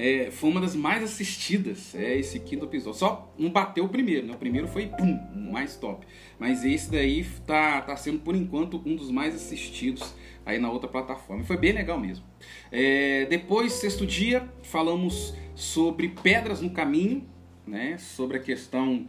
É, 0.00 0.30
foi 0.30 0.48
uma 0.48 0.60
das 0.60 0.76
mais 0.76 1.02
assistidas, 1.02 1.92
é 1.92 2.16
esse 2.16 2.38
quinto 2.38 2.66
episódio. 2.66 3.00
Só 3.00 3.34
não 3.36 3.50
bateu 3.50 3.84
o 3.84 3.88
primeiro, 3.88 4.28
né? 4.28 4.32
O 4.32 4.38
primeiro 4.38 4.68
foi 4.68 4.86
pum, 4.86 5.18
mais 5.50 5.74
top. 5.74 6.06
Mas 6.38 6.64
esse 6.64 6.88
daí 6.88 7.26
tá, 7.44 7.82
tá 7.82 7.96
sendo 7.96 8.20
por 8.20 8.36
enquanto 8.36 8.80
um 8.86 8.94
dos 8.94 9.10
mais 9.10 9.34
assistidos 9.34 10.14
aí 10.46 10.60
na 10.60 10.70
outra 10.70 10.88
plataforma. 10.88 11.42
Foi 11.42 11.56
bem 11.56 11.72
legal 11.72 11.98
mesmo. 11.98 12.24
É, 12.70 13.26
depois, 13.26 13.72
sexto 13.72 14.06
dia, 14.06 14.48
falamos 14.62 15.34
sobre 15.56 16.10
pedras 16.10 16.60
no 16.60 16.70
caminho, 16.70 17.26
né? 17.66 17.98
sobre 17.98 18.36
a 18.36 18.40
questão 18.40 19.04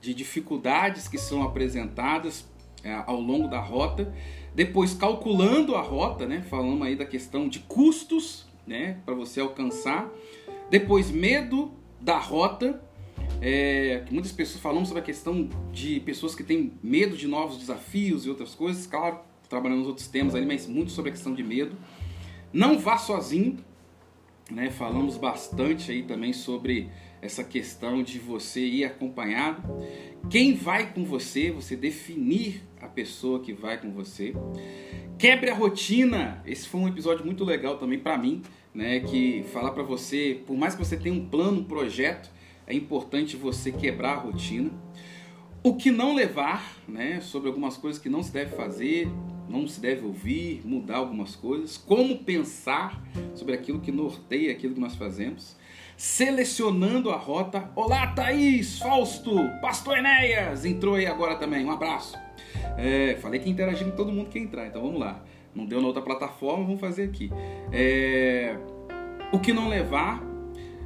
de 0.00 0.14
dificuldades 0.14 1.08
que 1.08 1.18
são 1.18 1.42
apresentadas 1.42 2.48
é, 2.84 2.94
ao 3.06 3.20
longo 3.20 3.48
da 3.48 3.58
rota. 3.58 4.14
Depois, 4.54 4.94
calculando 4.94 5.74
a 5.74 5.82
rota, 5.82 6.28
né? 6.28 6.42
falamos 6.48 6.86
aí 6.86 6.94
da 6.94 7.04
questão 7.04 7.48
de 7.48 7.58
custos 7.58 8.47
né? 8.68 9.00
para 9.04 9.14
você 9.14 9.40
alcançar. 9.40 10.08
Depois, 10.70 11.10
medo 11.10 11.72
da 12.00 12.18
rota. 12.18 12.80
É, 13.40 14.04
muitas 14.10 14.32
pessoas 14.32 14.60
falam 14.60 14.84
sobre 14.84 15.00
a 15.00 15.04
questão 15.04 15.48
de 15.72 16.00
pessoas 16.00 16.34
que 16.34 16.42
têm 16.42 16.72
medo 16.82 17.16
de 17.16 17.26
novos 17.26 17.58
desafios 17.58 18.26
e 18.26 18.28
outras 18.28 18.54
coisas. 18.54 18.86
Claro, 18.86 19.20
trabalhando 19.48 19.78
nos 19.78 19.88
outros 19.88 20.08
temas 20.08 20.34
ali, 20.34 20.46
mas 20.46 20.66
muito 20.66 20.90
sobre 20.90 21.10
a 21.10 21.12
questão 21.12 21.34
de 21.34 21.42
medo. 21.42 21.76
Não 22.52 22.78
vá 22.78 22.98
sozinho, 22.98 23.58
né? 24.50 24.70
Falamos 24.70 25.16
bastante 25.16 25.90
aí 25.90 26.02
também 26.02 26.32
sobre 26.32 26.90
essa 27.20 27.42
questão 27.44 28.02
de 28.02 28.18
você 28.18 28.60
ir 28.60 28.84
acompanhado. 28.84 29.62
Quem 30.30 30.54
vai 30.54 30.92
com 30.92 31.04
você, 31.04 31.50
você 31.50 31.76
definir 31.76 32.62
a 32.80 32.86
pessoa 32.86 33.40
que 33.40 33.52
vai 33.52 33.80
com 33.80 33.90
você. 33.92 34.34
Quebre 35.18 35.50
a 35.50 35.54
rotina. 35.54 36.40
Esse 36.46 36.68
foi 36.68 36.80
um 36.80 36.86
episódio 36.86 37.26
muito 37.26 37.44
legal 37.44 37.76
também 37.76 37.98
para 37.98 38.16
mim, 38.16 38.40
né? 38.72 39.00
Que 39.00 39.42
falar 39.52 39.72
para 39.72 39.82
você, 39.82 40.40
por 40.46 40.56
mais 40.56 40.76
que 40.76 40.84
você 40.84 40.96
tenha 40.96 41.12
um 41.12 41.28
plano, 41.28 41.58
um 41.58 41.64
projeto, 41.64 42.30
é 42.68 42.72
importante 42.72 43.36
você 43.36 43.72
quebrar 43.72 44.12
a 44.12 44.20
rotina. 44.20 44.70
O 45.60 45.74
que 45.74 45.90
não 45.90 46.14
levar, 46.14 46.76
né? 46.86 47.20
Sobre 47.20 47.48
algumas 47.48 47.76
coisas 47.76 48.00
que 48.00 48.08
não 48.08 48.22
se 48.22 48.32
deve 48.32 48.54
fazer, 48.54 49.08
não 49.48 49.66
se 49.66 49.80
deve 49.80 50.06
ouvir, 50.06 50.62
mudar 50.64 50.98
algumas 50.98 51.34
coisas, 51.34 51.76
como 51.76 52.18
pensar 52.18 53.02
sobre 53.34 53.54
aquilo 53.54 53.80
que 53.80 53.90
norteia 53.90 54.52
aquilo 54.52 54.74
que 54.74 54.80
nós 54.80 54.94
fazemos, 54.94 55.56
selecionando 55.96 57.10
a 57.10 57.16
rota. 57.16 57.72
Olá, 57.74 58.06
Thaís, 58.12 58.78
Fausto, 58.78 59.34
Pastor 59.60 59.98
Enéas, 59.98 60.64
entrou 60.64 60.94
aí 60.94 61.06
agora 61.06 61.34
também, 61.34 61.64
um 61.64 61.72
abraço. 61.72 62.27
É, 62.76 63.16
falei 63.20 63.40
que 63.40 63.48
interagir 63.48 63.86
com 63.86 63.96
todo 63.96 64.12
mundo 64.12 64.28
que 64.30 64.38
entrar, 64.38 64.66
então 64.66 64.82
vamos 64.82 65.00
lá. 65.00 65.22
Não 65.54 65.66
deu 65.66 65.80
na 65.80 65.86
outra 65.86 66.02
plataforma, 66.02 66.64
vamos 66.64 66.80
fazer 66.80 67.04
aqui. 67.04 67.30
É, 67.72 68.56
o 69.32 69.38
que 69.38 69.52
não 69.52 69.68
levar, 69.68 70.22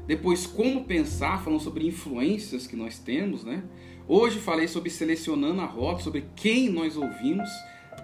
depois 0.07 0.47
como 0.47 0.85
pensar, 0.85 1.43
falando 1.43 1.61
sobre 1.61 1.87
influências 1.87 2.67
que 2.67 2.77
nós 2.77 2.99
temos, 2.99 3.45
né? 3.45 3.63
Hoje 4.09 4.39
falei 4.39 4.67
sobre 4.67 4.91
selecionando 4.91 5.61
a 5.61 5.67
rota, 5.67 6.03
sobre 6.03 6.25
quem 6.35 6.69
nós 6.69 6.97
ouvimos 6.97 7.49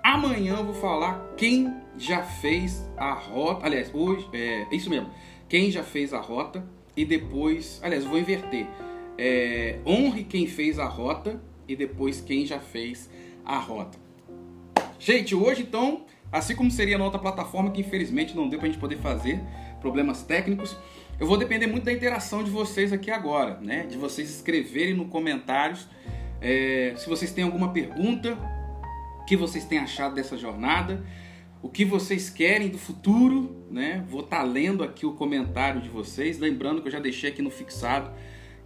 Amanhã 0.02 0.56
eu 0.56 0.64
vou 0.64 0.74
falar 0.74 1.34
quem 1.36 1.72
já 1.96 2.22
fez 2.22 2.88
a 2.96 3.12
rota. 3.12 3.66
Aliás, 3.66 3.92
hoje 3.92 4.26
é 4.32 4.66
isso 4.72 4.88
mesmo. 4.88 5.10
Quem 5.48 5.70
já 5.70 5.82
fez 5.82 6.14
a 6.14 6.20
rota 6.20 6.64
e 6.96 7.04
depois. 7.04 7.78
Aliás, 7.82 8.04
vou 8.04 8.18
inverter. 8.18 8.66
É, 9.16 9.78
honre 9.86 10.24
quem 10.24 10.46
fez 10.46 10.78
a 10.78 10.86
rota 10.86 11.40
e 11.66 11.74
depois 11.74 12.20
quem 12.20 12.46
já 12.46 12.60
fez 12.60 13.10
a 13.10 13.27
rota. 13.56 13.98
Gente, 14.98 15.34
hoje 15.34 15.62
então, 15.62 16.04
assim 16.30 16.54
como 16.54 16.70
seria 16.70 16.98
na 16.98 17.04
outra 17.04 17.18
plataforma 17.18 17.70
que 17.70 17.80
infelizmente 17.80 18.36
não 18.36 18.48
deu 18.48 18.58
para 18.58 18.68
a 18.68 18.70
gente 18.70 18.80
poder 18.80 18.98
fazer, 18.98 19.40
problemas 19.80 20.22
técnicos, 20.22 20.76
eu 21.18 21.26
vou 21.26 21.36
depender 21.36 21.66
muito 21.66 21.84
da 21.84 21.92
interação 21.92 22.44
de 22.44 22.50
vocês 22.50 22.92
aqui 22.92 23.10
agora, 23.10 23.58
né? 23.60 23.86
De 23.86 23.96
vocês 23.96 24.28
escreverem 24.28 24.94
no 24.94 25.06
comentários 25.06 25.88
é, 26.40 26.94
se 26.96 27.08
vocês 27.08 27.32
têm 27.32 27.44
alguma 27.44 27.72
pergunta 27.72 28.38
que 29.26 29.36
vocês 29.36 29.64
têm 29.64 29.78
achado 29.78 30.14
dessa 30.14 30.36
jornada, 30.36 31.04
o 31.60 31.68
que 31.68 31.84
vocês 31.84 32.30
querem 32.30 32.68
do 32.68 32.78
futuro, 32.78 33.66
né? 33.70 34.04
Vou 34.08 34.20
estar 34.20 34.38
tá 34.38 34.42
lendo 34.42 34.82
aqui 34.82 35.04
o 35.04 35.12
comentário 35.12 35.80
de 35.80 35.88
vocês, 35.88 36.38
lembrando 36.38 36.80
que 36.80 36.88
eu 36.88 36.92
já 36.92 37.00
deixei 37.00 37.30
aqui 37.30 37.42
no 37.42 37.50
fixado, 37.50 38.10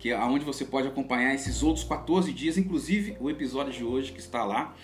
que 0.03 0.11
é 0.11 0.19
onde 0.19 0.45
você 0.45 0.65
pode 0.65 0.89
acompanhar 0.89 1.33
esses 1.33 1.63
outros 1.63 1.85
14 1.85 2.33
dias, 2.33 2.59
inclusive 2.59 3.17
o 3.21 3.31
episódio 3.31 3.73
de 3.73 3.85
hoje 3.85 4.11
que 4.11 4.19
está 4.19 4.45
lá. 4.45 4.75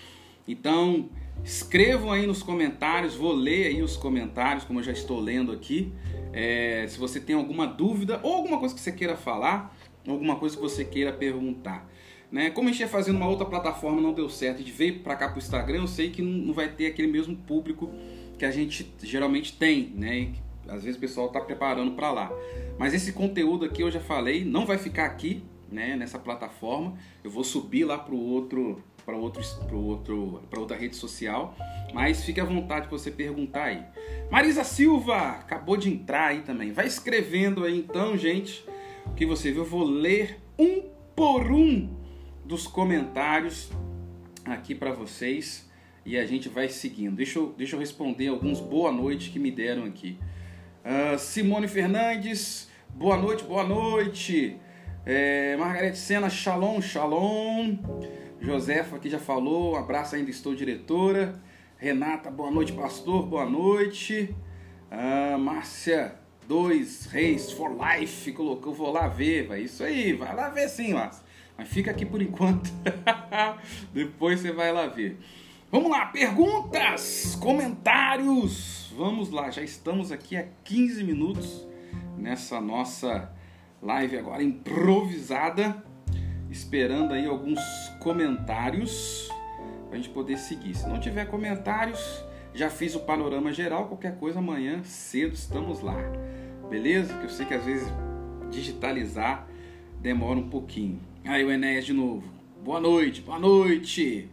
Então, 0.47 1.09
escrevam 1.43 2.09
aí 2.09 2.25
nos 2.25 2.41
comentários, 2.41 3.15
vou 3.15 3.33
ler 3.33 3.67
aí 3.67 3.81
os 3.81 3.97
comentários, 3.97 4.63
como 4.63 4.79
eu 4.79 4.83
já 4.83 4.93
estou 4.93 5.19
lendo 5.19 5.51
aqui. 5.51 5.91
É, 6.31 6.85
se 6.87 6.97
você 6.97 7.19
tem 7.19 7.35
alguma 7.35 7.67
dúvida 7.67 8.21
ou 8.23 8.33
alguma 8.33 8.59
coisa 8.59 8.73
que 8.73 8.79
você 8.79 8.93
queira 8.93 9.17
falar, 9.17 9.77
alguma 10.07 10.37
coisa 10.37 10.55
que 10.55 10.61
você 10.61 10.85
queira 10.85 11.11
perguntar. 11.11 11.85
Né? 12.31 12.49
Como 12.51 12.69
a 12.69 12.71
gente 12.71 12.79
ia 12.79 12.87
fazendo 12.87 13.17
uma 13.17 13.27
outra 13.27 13.45
plataforma 13.45 13.99
não 13.99 14.13
deu 14.13 14.29
certo, 14.29 14.59
gente 14.59 14.71
veio 14.71 14.99
para 14.99 15.17
cá 15.17 15.27
para 15.27 15.35
o 15.35 15.39
Instagram, 15.39 15.79
eu 15.79 15.87
sei 15.87 16.11
que 16.11 16.21
não 16.21 16.53
vai 16.53 16.69
ter 16.69 16.87
aquele 16.87 17.09
mesmo 17.09 17.35
público 17.35 17.91
que 18.37 18.45
a 18.45 18.51
gente 18.51 18.89
geralmente 19.03 19.51
tem, 19.51 19.91
né? 19.97 20.29
Às 20.69 20.83
vezes 20.83 20.97
o 20.97 20.99
pessoal 20.99 21.27
está 21.27 21.41
preparando 21.41 21.91
para 21.91 22.11
lá. 22.11 22.31
Mas 22.77 22.93
esse 22.93 23.13
conteúdo 23.13 23.65
aqui 23.65 23.81
eu 23.81 23.91
já 23.91 23.99
falei, 23.99 24.45
não 24.45 24.65
vai 24.65 24.77
ficar 24.77 25.05
aqui, 25.05 25.43
né? 25.71 25.95
Nessa 25.95 26.17
plataforma, 26.17 26.95
eu 27.23 27.29
vou 27.29 27.43
subir 27.43 27.85
lá 27.85 27.97
para 27.97 28.15
outro, 28.15 28.83
para 29.05 29.15
outro, 29.15 29.43
para 29.67 29.75
outro, 29.75 30.43
para 30.49 30.59
outra 30.59 30.77
rede 30.77 30.95
social. 30.95 31.55
Mas 31.93 32.23
fique 32.23 32.39
à 32.39 32.45
vontade 32.45 32.87
para 32.87 32.97
você 32.97 33.11
perguntar 33.11 33.65
aí. 33.65 33.83
Marisa 34.31 34.63
Silva 34.63 35.17
acabou 35.31 35.75
de 35.75 35.89
entrar 35.89 36.27
aí 36.27 36.41
também. 36.41 36.71
Vai 36.71 36.87
escrevendo 36.87 37.65
aí 37.65 37.77
então, 37.77 38.15
gente. 38.15 38.63
O 39.05 39.13
que 39.13 39.25
você 39.25 39.51
viu, 39.51 39.63
eu 39.63 39.69
vou 39.69 39.83
ler 39.83 40.39
um 40.57 40.83
por 41.15 41.51
um 41.51 41.89
dos 42.45 42.65
comentários 42.67 43.69
aqui 44.45 44.73
para 44.73 44.91
vocês 44.91 45.69
e 46.05 46.17
a 46.17 46.25
gente 46.25 46.49
vai 46.49 46.69
seguindo. 46.69 47.15
Deixa 47.15 47.39
eu, 47.39 47.53
deixa 47.57 47.75
eu 47.75 47.79
responder 47.79 48.27
alguns 48.27 48.59
boa 48.59 48.91
noite 48.91 49.29
que 49.29 49.39
me 49.39 49.51
deram 49.51 49.83
aqui. 49.83 50.17
Uh, 50.89 51.19
Simone 51.19 51.67
Fernandes, 51.67 52.67
boa 52.89 53.15
noite, 53.15 53.43
boa 53.43 53.63
noite. 53.63 54.59
É, 55.05 55.55
Margarete 55.55 55.99
Sena, 55.99 56.31
shalom, 56.31 56.81
shalom. 56.81 57.77
Josefa 58.41 58.95
aqui 58.95 59.07
já 59.07 59.19
falou, 59.19 59.75
abraço, 59.75 60.15
ainda 60.15 60.31
estou 60.31 60.55
diretora. 60.55 61.39
Renata, 61.77 62.31
boa 62.31 62.49
noite, 62.49 62.73
pastor, 62.73 63.23
boa 63.27 63.45
noite. 63.45 64.35
Uh, 64.91 65.37
Márcia, 65.37 66.15
dois 66.47 67.05
Reis 67.05 67.51
for 67.51 67.69
Life, 67.69 68.31
colocou, 68.31 68.73
vou 68.73 68.91
lá 68.91 69.07
ver, 69.07 69.45
vai. 69.45 69.61
Isso 69.61 69.83
aí, 69.83 70.13
vai 70.13 70.35
lá 70.35 70.49
ver 70.49 70.67
sim, 70.69 70.95
Márcia. 70.95 71.23
Mas 71.55 71.69
fica 71.69 71.91
aqui 71.91 72.03
por 72.03 72.19
enquanto. 72.19 72.67
Depois 73.93 74.39
você 74.39 74.51
vai 74.51 74.73
lá 74.73 74.87
ver. 74.87 75.19
Vamos 75.71 75.91
lá, 75.91 76.07
perguntas, 76.07 77.37
comentários. 77.39 78.91
Vamos 78.97 79.29
lá, 79.29 79.51
já 79.51 79.61
estamos 79.61 80.11
aqui 80.11 80.35
há 80.35 80.47
15 80.63 81.03
minutos 81.03 81.63
nessa 82.17 82.59
nossa 82.59 83.31
live 83.79 84.17
agora 84.17 84.41
improvisada, 84.41 85.83
esperando 86.49 87.13
aí 87.13 87.27
alguns 87.27 87.59
comentários 87.99 89.29
para 89.87 89.93
a 89.93 90.01
gente 90.01 90.09
poder 90.09 90.39
seguir. 90.39 90.73
Se 90.73 90.89
não 90.89 90.99
tiver 90.99 91.25
comentários, 91.25 92.25
já 92.51 92.71
fiz 92.71 92.95
o 92.95 93.01
panorama 93.01 93.53
geral, 93.53 93.85
qualquer 93.85 94.17
coisa 94.17 94.39
amanhã 94.39 94.83
cedo 94.83 95.35
estamos 95.35 95.81
lá. 95.81 96.01
Beleza? 96.67 97.15
Que 97.15 97.25
eu 97.25 97.29
sei 97.29 97.45
que 97.45 97.53
às 97.53 97.65
vezes 97.65 97.87
digitalizar 98.49 99.47
demora 100.01 100.39
um 100.39 100.49
pouquinho. 100.49 100.99
Aí 101.23 101.45
o 101.45 101.51
Enéas 101.51 101.85
de 101.85 101.93
novo. 101.93 102.27
Boa 102.63 102.79
noite, 102.79 103.21
boa 103.21 103.37
noite. 103.37 104.31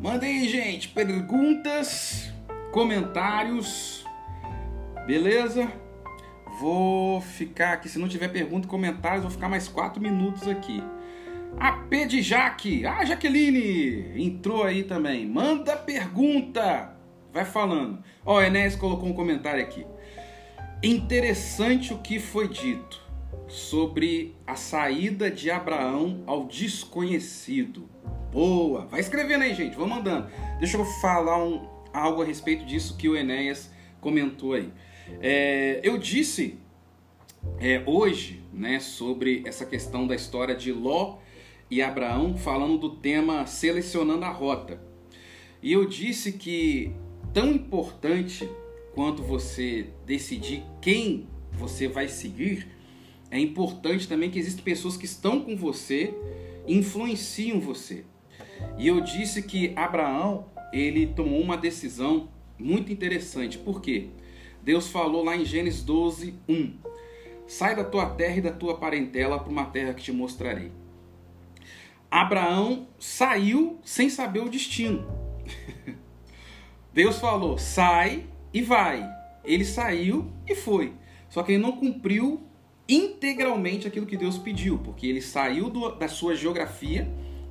Mandem 0.00 0.40
aí, 0.40 0.48
gente, 0.48 0.88
perguntas, 0.88 2.32
comentários, 2.72 4.04
beleza? 5.06 5.70
Vou 6.60 7.20
ficar 7.20 7.74
aqui, 7.74 7.88
se 7.88 7.98
não 7.98 8.08
tiver 8.08 8.28
pergunta 8.28 8.66
e 8.66 8.70
comentários, 8.70 9.22
vou 9.22 9.30
ficar 9.30 9.48
mais 9.48 9.68
quatro 9.68 10.00
minutos 10.00 10.46
aqui. 10.46 10.82
A 11.58 11.72
P 11.72 12.06
de 12.06 12.22
Jaque, 12.22 12.86
ah, 12.86 13.04
Jaqueline, 13.04 14.22
entrou 14.22 14.62
aí 14.62 14.84
também. 14.84 15.26
Manda 15.26 15.76
pergunta, 15.76 16.96
vai 17.32 17.44
falando. 17.44 18.02
Ó, 18.24 18.36
o 18.36 18.42
Enéas 18.42 18.76
colocou 18.76 19.08
um 19.08 19.12
comentário 19.12 19.62
aqui. 19.62 19.84
Interessante 20.82 21.92
o 21.92 21.98
que 21.98 22.20
foi 22.20 22.48
dito 22.48 23.00
sobre 23.48 24.36
a 24.46 24.54
saída 24.54 25.30
de 25.30 25.50
Abraão 25.50 26.22
ao 26.26 26.46
desconhecido. 26.46 27.88
Boa! 28.32 28.84
Vai 28.84 29.00
escrevendo 29.00 29.42
aí, 29.42 29.54
gente, 29.54 29.74
vamos 29.74 29.96
mandando. 29.96 30.30
Deixa 30.58 30.76
eu 30.76 30.84
falar 31.00 31.42
um, 31.42 31.66
algo 31.94 32.20
a 32.20 32.24
respeito 32.26 32.64
disso 32.66 32.94
que 32.98 33.08
o 33.08 33.16
Enéas 33.16 33.70
comentou 34.02 34.52
aí. 34.52 34.70
É, 35.22 35.80
eu 35.82 35.96
disse 35.96 36.58
é, 37.58 37.82
hoje 37.86 38.42
né, 38.52 38.80
sobre 38.80 39.42
essa 39.46 39.64
questão 39.64 40.06
da 40.06 40.14
história 40.14 40.54
de 40.54 40.70
Ló 40.70 41.16
e 41.70 41.80
Abraão, 41.80 42.36
falando 42.36 42.76
do 42.76 42.96
tema 42.96 43.46
selecionando 43.46 44.26
a 44.26 44.30
rota. 44.30 44.78
E 45.62 45.72
eu 45.72 45.86
disse 45.86 46.32
que 46.32 46.92
tão 47.32 47.50
importante 47.50 48.46
quanto 48.94 49.22
você 49.22 49.86
decidir 50.04 50.62
quem 50.82 51.26
você 51.52 51.88
vai 51.88 52.08
seguir, 52.08 52.68
é 53.30 53.38
importante 53.38 54.06
também 54.06 54.30
que 54.30 54.38
existem 54.38 54.62
pessoas 54.62 54.98
que 54.98 55.06
estão 55.06 55.40
com 55.40 55.56
você, 55.56 56.14
influenciam 56.66 57.58
você. 57.58 58.04
E 58.76 58.86
eu 58.86 59.00
disse 59.00 59.42
que 59.42 59.72
Abraão, 59.76 60.46
ele 60.72 61.06
tomou 61.06 61.40
uma 61.40 61.56
decisão 61.56 62.28
muito 62.58 62.92
interessante. 62.92 63.58
Por 63.58 63.80
quê? 63.80 64.08
Deus 64.62 64.88
falou 64.88 65.24
lá 65.24 65.36
em 65.36 65.44
Gênesis 65.44 65.82
12, 65.82 66.34
1. 66.48 66.74
Sai 67.46 67.74
da 67.74 67.84
tua 67.84 68.06
terra 68.10 68.36
e 68.36 68.42
da 68.42 68.52
tua 68.52 68.76
parentela 68.76 69.38
para 69.38 69.50
uma 69.50 69.64
terra 69.64 69.94
que 69.94 70.02
te 70.02 70.12
mostrarei. 70.12 70.70
Abraão 72.10 72.88
saiu 72.98 73.78
sem 73.82 74.08
saber 74.10 74.40
o 74.40 74.48
destino. 74.48 75.06
Deus 76.92 77.18
falou: 77.18 77.58
sai 77.58 78.26
e 78.52 78.62
vai. 78.62 79.08
Ele 79.44 79.64
saiu 79.64 80.30
e 80.46 80.54
foi. 80.54 80.92
Só 81.28 81.42
que 81.42 81.52
ele 81.52 81.62
não 81.62 81.72
cumpriu 81.72 82.42
integralmente 82.88 83.86
aquilo 83.86 84.06
que 84.06 84.16
Deus 84.16 84.38
pediu, 84.38 84.78
porque 84.78 85.06
ele 85.06 85.20
saiu 85.20 85.68
do, 85.68 85.90
da 85.90 86.08
sua 86.08 86.34
geografia 86.34 87.08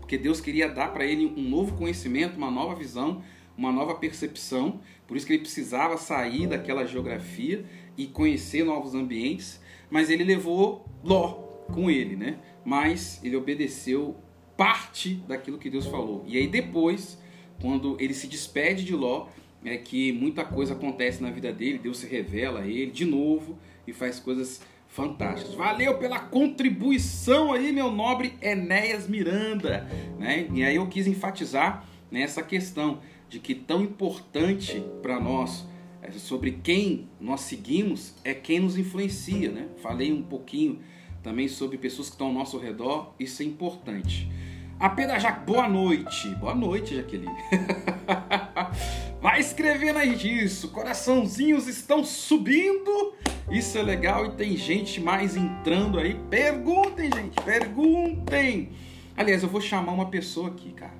porque 0.08 0.18
Deus 0.18 0.40
queria 0.40 0.70
dar 0.70 0.94
para 0.94 1.06
ele 1.06 1.26
um 1.26 1.42
novo 1.42 1.76
conhecimento, 1.76 2.38
uma 2.38 2.50
nova 2.50 2.74
visão, 2.74 3.22
uma 3.58 3.74
nova 3.74 3.94
percepção. 3.94 4.80
Por 5.06 5.18
isso 5.18 5.28
que 5.28 5.34
ele 5.34 5.42
precisava 5.42 5.98
sair 5.98 6.48
daquela 6.48 6.86
geografia 6.86 7.66
e 7.98 8.08
conhecer 8.08 8.64
novos 8.64 8.96
ambientes. 8.96 9.60
Mas 9.90 10.10
ele 10.10 10.24
levou 10.24 10.86
Ló 11.04 11.34
com 11.74 11.92
ele, 11.92 12.16
né? 12.16 12.40
Mas 12.64 13.22
ele 13.22 13.36
obedeceu 13.36 14.16
parte 14.56 15.16
daquilo 15.28 15.58
que 15.58 15.70
Deus 15.70 15.86
falou. 15.86 16.24
E 16.26 16.38
aí 16.38 16.48
depois, 16.48 17.22
quando 17.62 17.98
ele 18.00 18.14
se 18.14 18.28
despede 18.28 18.86
de 18.86 18.96
Ló, 18.96 19.28
é 19.66 19.76
que 19.76 20.14
muita 20.14 20.46
coisa 20.46 20.74
acontece 20.74 21.22
na 21.22 21.32
vida 21.32 21.52
dele. 21.52 21.80
Deus 21.80 21.98
se 21.98 22.08
revela 22.08 22.62
a 22.62 22.66
ele 22.66 22.92
de 22.92 23.04
novo 23.04 23.60
e 23.86 23.92
faz 23.92 24.22
coisas 24.22 24.62
fantásticos. 24.88 25.56
Valeu 25.56 25.98
pela 25.98 26.20
contribuição 26.20 27.52
aí, 27.52 27.72
meu 27.72 27.92
nobre 27.92 28.34
Enéas 28.42 29.08
Miranda. 29.08 29.88
Né? 30.18 30.48
E 30.54 30.64
aí 30.64 30.76
eu 30.76 30.88
quis 30.88 31.08
enfatizar 31.08 31.86
nessa 32.10 32.42
questão 32.42 33.00
de 33.30 33.40
que 33.40 33.54
tão 33.54 33.82
importante 33.82 34.84
para 35.02 35.20
nós 35.20 35.68
é, 36.02 36.12
sobre 36.12 36.60
quem 36.64 37.10
nós 37.20 37.42
seguimos 37.42 38.16
é 38.24 38.34
quem 38.34 38.60
nos 38.60 38.78
influencia. 38.78 39.52
Né? 39.52 39.68
Falei 39.82 40.12
um 40.12 40.22
pouquinho 40.22 40.80
também 41.22 41.48
sobre 41.48 41.78
pessoas 41.78 42.08
que 42.08 42.16
estão 42.16 42.28
ao 42.28 42.34
nosso 42.34 42.58
redor, 42.58 43.14
isso 43.20 43.42
é 43.42 43.46
importante. 43.46 44.32
A 44.80 44.90
Pedra 44.90 45.20
Jaque, 45.20 45.46
boa 45.46 45.68
noite. 45.68 46.30
Boa 46.36 46.54
noite, 46.54 46.96
Jaqueline. 46.96 47.32
Vai 49.22 49.40
escrevendo 49.40 49.98
aí 49.98 50.16
disso. 50.16 50.70
Coraçãozinhos 50.70 51.68
estão 51.68 52.04
subindo. 52.04 53.16
Isso 53.50 53.78
é 53.78 53.82
legal 53.82 54.26
e 54.28 54.32
tem 54.32 54.56
gente 54.56 55.02
mais 55.02 55.36
entrando 55.36 56.00
aí. 56.00 56.14
Perguntem, 56.30 57.10
gente, 57.12 57.36
perguntem. 57.44 58.70
Aliás, 59.16 59.42
eu 59.42 59.50
vou 59.50 59.60
chamar 59.60 59.92
uma 59.94 60.10
pessoa 60.10 60.50
aqui, 60.50 60.72
cara. 60.72 60.94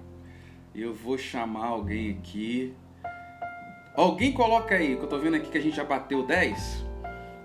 Eu 0.74 0.94
vou 0.94 1.18
chamar 1.18 1.68
alguém 1.68 2.12
aqui. 2.12 2.74
Alguém 3.96 4.32
coloca 4.32 4.76
aí, 4.76 4.96
que 4.96 5.04
eu 5.04 5.08
tô 5.08 5.20
vendo 5.20 5.36
aqui 5.36 5.50
que 5.50 5.58
a 5.58 5.62
gente 5.62 5.76
já 5.76 5.84
bateu 5.84 6.26
10, 6.26 6.86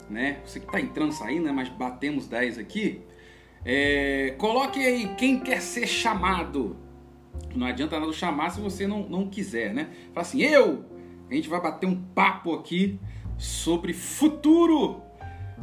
né? 0.09 0.41
Você 0.45 0.61
que 0.61 0.67
tá 0.67 0.81
entrando, 0.81 1.13
saindo, 1.13 1.45
né? 1.45 1.53
Mas 1.53 1.69
batemos 1.69 2.27
10 2.27 2.59
aqui. 2.59 3.03
É, 3.65 4.35
coloque 4.39 4.81
aí 4.81 5.15
quem 5.17 5.39
quer 5.41 5.61
ser 5.61 5.87
chamado. 5.87 6.77
Não 7.55 7.67
adianta 7.67 7.99
nada 7.99 8.13
chamar 8.13 8.51
se 8.51 8.61
você 8.61 8.87
não, 8.87 9.09
não 9.09 9.29
quiser, 9.29 9.73
né? 9.75 9.91
Fala 10.13 10.27
assim, 10.27 10.43
eu! 10.43 10.85
A 11.31 11.35
gente 11.35 11.49
vai 11.49 11.61
bater 11.61 11.87
um 11.87 12.01
papo 12.15 12.55
aqui 12.55 12.99
sobre 13.39 13.93
futuro. 13.93 15.01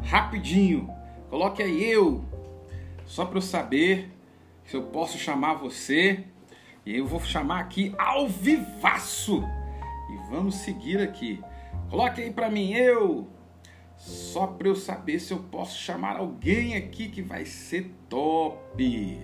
Rapidinho. 0.04 0.90
Coloque 1.30 1.62
aí 1.62 1.84
eu. 1.84 2.26
Só 3.06 3.26
para 3.26 3.38
eu 3.38 3.42
saber 3.42 4.12
se 4.66 4.76
eu 4.76 4.84
posso 4.84 5.18
chamar 5.18 5.56
você. 5.56 6.26
E 6.86 6.98
eu 6.98 7.06
vou 7.06 7.20
chamar 7.20 7.60
aqui 7.60 7.94
ao 7.98 8.28
vivaço. 8.28 9.44
E 10.12 10.32
vamos 10.32 10.56
seguir 10.56 11.00
aqui. 11.00 11.40
Coloque 11.90 12.22
aí 12.22 12.32
para 12.32 12.50
mim 12.50 12.74
eu. 12.74 13.28
Só 13.96 14.48
para 14.48 14.70
eu 14.70 14.76
saber 14.76 15.20
se 15.20 15.34
eu 15.34 15.40
posso 15.40 15.78
chamar 15.78 16.18
alguém 16.18 16.76
aqui 16.76 17.10
que 17.10 17.22
vai 17.22 17.46
ser 17.46 17.94
top. 18.10 19.20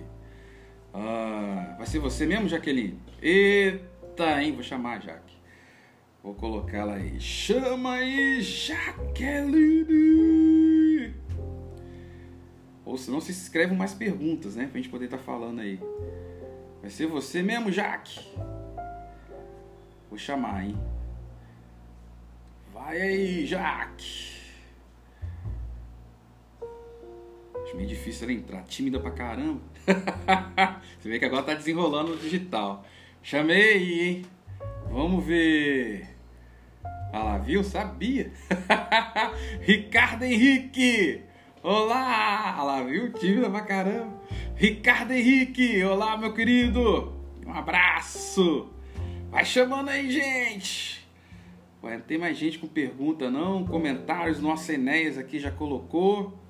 Ah, 0.98 1.74
vai 1.76 1.86
ser 1.86 1.98
você 1.98 2.24
mesmo, 2.24 2.48
Jaqueline? 2.48 2.98
Eita, 3.20 4.42
hein? 4.42 4.52
Vou 4.52 4.62
chamar 4.62 4.96
a 4.96 5.00
Jaque. 5.00 5.36
Vou 6.22 6.34
colocá-la 6.34 6.94
aí. 6.94 7.20
Chama 7.20 7.96
aí, 7.96 8.40
Jaqueline! 8.40 9.86
Ou 12.82 12.96
se 12.96 13.10
não, 13.10 13.20
se 13.20 13.30
escrevam 13.30 13.76
mais 13.76 13.92
perguntas, 13.92 14.56
né? 14.56 14.66
Pra 14.68 14.78
gente 14.80 14.88
poder 14.88 15.04
estar 15.04 15.18
tá 15.18 15.22
falando 15.22 15.60
aí. 15.60 15.78
Vai 16.80 16.88
ser 16.88 17.06
você 17.06 17.42
mesmo, 17.42 17.70
Jaque? 17.70 18.32
Vou 20.08 20.16
chamar, 20.16 20.64
hein? 20.64 20.78
Vai 22.72 23.02
aí, 23.02 23.44
Jaque! 23.44 24.34
Acho 27.62 27.76
meio 27.76 27.86
difícil 27.86 28.24
ela 28.24 28.38
entrar, 28.38 28.62
tímida 28.62 28.98
pra 28.98 29.10
caramba. 29.10 29.75
Você 30.98 31.08
vê 31.08 31.18
que 31.18 31.24
agora 31.24 31.42
tá 31.42 31.54
desenrolando 31.54 32.12
o 32.12 32.16
digital. 32.16 32.84
Chamei? 33.22 34.24
Vamos 34.90 35.24
ver. 35.24 36.08
Ah 37.12 37.22
lá, 37.22 37.38
viu? 37.38 37.62
Sabia. 37.62 38.32
Ricardo 39.62 40.24
Henrique. 40.24 41.22
Olá. 41.62 42.54
Ah 42.58 42.62
lá, 42.64 42.82
viu? 42.82 43.12
Tímida 43.12 43.48
pra 43.48 43.60
caramba. 43.60 44.20
Ricardo 44.56 45.12
Henrique. 45.12 45.82
Olá, 45.84 46.16
meu 46.16 46.34
querido. 46.34 47.12
Um 47.46 47.52
abraço. 47.52 48.68
Vai 49.30 49.44
chamando 49.44 49.90
aí, 49.90 50.10
gente. 50.10 51.06
Ué, 51.82 51.96
não 51.96 52.02
tem 52.02 52.18
mais 52.18 52.36
gente 52.36 52.58
com 52.58 52.66
pergunta 52.66 53.30
não? 53.30 53.64
Comentários, 53.64 54.40
nossa 54.40 54.72
Enéas 54.72 55.16
aqui 55.16 55.38
já 55.38 55.52
colocou 55.52 56.45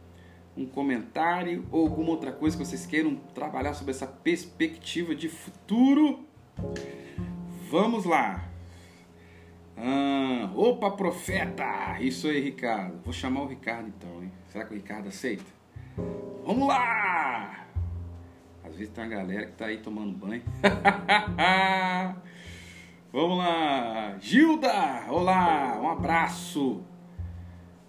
um 0.56 0.66
comentário 0.66 1.66
ou 1.70 1.82
alguma 1.82 2.10
outra 2.10 2.32
coisa 2.32 2.56
que 2.56 2.64
vocês 2.64 2.86
queiram 2.86 3.16
trabalhar 3.34 3.74
sobre 3.74 3.90
essa 3.90 4.06
perspectiva 4.06 5.14
de 5.14 5.28
futuro. 5.28 6.24
Vamos 7.70 8.04
lá. 8.04 8.48
Ah, 9.76 10.50
opa, 10.54 10.90
profeta! 10.90 12.00
Isso 12.00 12.28
aí, 12.28 12.40
Ricardo. 12.40 12.98
Vou 13.04 13.12
chamar 13.12 13.42
o 13.42 13.46
Ricardo 13.46 13.88
então, 13.88 14.22
hein? 14.22 14.32
Será 14.48 14.64
que 14.64 14.72
o 14.72 14.76
Ricardo 14.76 15.08
aceita? 15.08 15.44
Vamos 16.46 16.66
lá! 16.66 17.66
Às 18.64 18.74
vezes 18.74 18.92
tem 18.92 19.04
uma 19.04 19.10
galera 19.10 19.46
que 19.46 19.52
tá 19.52 19.66
aí 19.66 19.78
tomando 19.78 20.16
banho. 20.16 20.42
Vamos 23.12 23.38
lá! 23.38 24.16
Gilda! 24.18 25.06
Olá! 25.10 25.78
Um 25.80 25.90
abraço! 25.90 26.82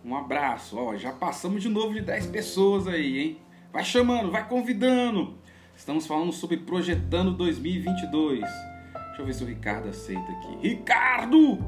Um 0.08 0.16
abraço! 0.16 0.78
Ó, 0.78 0.96
já 0.96 1.12
passamos 1.12 1.62
de 1.62 1.68
novo 1.68 1.94
de 1.94 2.00
10 2.00 2.28
pessoas 2.28 2.88
aí, 2.88 3.20
hein? 3.20 3.38
Vai 3.74 3.84
chamando, 3.84 4.32
vai 4.32 4.48
convidando! 4.48 5.38
Estamos 5.76 6.08
falando 6.08 6.32
sobre 6.32 6.56
Projetando 6.56 7.34
2022. 7.34 8.40
Deixa 8.40 9.22
eu 9.22 9.26
ver 9.26 9.34
se 9.34 9.44
o 9.44 9.48
Ricardo 9.48 9.90
aceita 9.90 10.32
aqui. 10.32 10.60
Ricardo! 10.62 11.60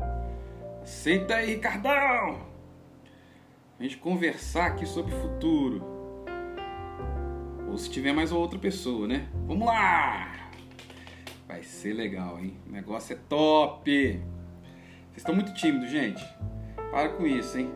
Aceita 0.81 1.35
aí, 1.35 1.55
Ricardão! 1.55 2.47
A 3.77 3.83
gente 3.83 3.97
conversar 3.97 4.67
aqui 4.67 4.85
sobre 4.85 5.11
futuro. 5.15 5.83
Ou 7.67 7.77
se 7.77 7.89
tiver 7.89 8.13
mais 8.13 8.31
outra 8.31 8.57
pessoa, 8.57 9.05
né? 9.05 9.27
Vamos 9.45 9.67
lá! 9.67 10.49
Vai 11.45 11.61
ser 11.61 11.91
legal, 11.91 12.39
hein? 12.39 12.55
O 12.65 12.71
negócio 12.71 13.11
é 13.11 13.19
top! 13.27 13.91
Vocês 13.91 15.17
estão 15.17 15.35
muito 15.35 15.53
tímidos, 15.53 15.91
gente. 15.91 16.23
Para 16.89 17.09
com 17.09 17.27
isso, 17.27 17.57
hein? 17.59 17.69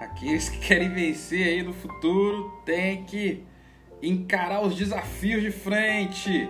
Aqueles 0.00 0.48
que 0.48 0.58
querem 0.58 0.88
vencer 0.88 1.46
aí 1.46 1.62
no 1.62 1.72
futuro 1.72 2.60
tem 2.64 3.04
que 3.04 3.44
encarar 4.02 4.62
os 4.62 4.74
desafios 4.74 5.42
de 5.42 5.50
frente. 5.50 6.48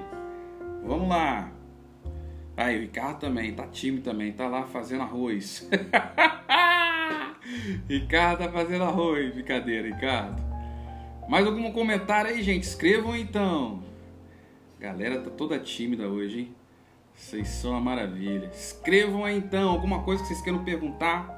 Vamos 0.84 1.08
lá. 1.08 1.52
Aí, 2.56 2.78
o 2.78 2.80
Ricardo 2.82 3.18
também, 3.18 3.52
tá 3.52 3.66
tímido 3.66 4.04
também, 4.04 4.32
tá 4.32 4.46
lá 4.46 4.64
fazendo 4.64 5.02
arroz. 5.02 5.68
Ricardo 7.88 8.38
tá 8.38 8.50
fazendo 8.50 8.84
arroz, 8.84 9.34
brincadeira, 9.34 9.88
Ricardo. 9.88 10.40
Mais 11.28 11.46
algum 11.46 11.70
comentário 11.72 12.30
aí, 12.30 12.42
gente? 12.42 12.62
Escrevam 12.62 13.16
então. 13.16 13.82
Galera 14.78 15.20
tá 15.20 15.30
toda 15.30 15.58
tímida 15.58 16.08
hoje, 16.08 16.40
hein? 16.40 16.54
Vocês 17.14 17.48
são 17.48 17.72
uma 17.72 17.80
maravilha. 17.80 18.50
Escrevam 18.52 19.24
aí 19.24 19.36
então, 19.36 19.70
alguma 19.70 20.02
coisa 20.02 20.22
que 20.22 20.28
vocês 20.28 20.42
queiram 20.42 20.64
perguntar. 20.64 21.33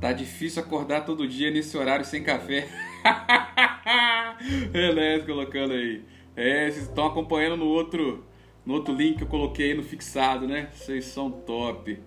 Tá 0.00 0.12
difícil 0.12 0.62
acordar 0.62 1.04
todo 1.04 1.26
dia 1.26 1.50
nesse 1.50 1.76
horário 1.76 2.04
sem 2.04 2.22
café. 2.22 2.68
Beleza, 4.70 5.24
colocando 5.24 5.72
aí. 5.72 6.02
É, 6.34 6.70
vocês 6.70 6.86
estão 6.88 7.06
acompanhando 7.06 7.56
no 7.56 7.66
outro 7.66 8.24
no 8.64 8.74
outro 8.74 8.92
link 8.92 9.18
que 9.18 9.22
eu 9.22 9.28
coloquei 9.28 9.74
no 9.74 9.82
fixado, 9.82 10.46
né? 10.46 10.68
Vocês 10.72 11.04
são 11.04 11.30
top. 11.30 11.98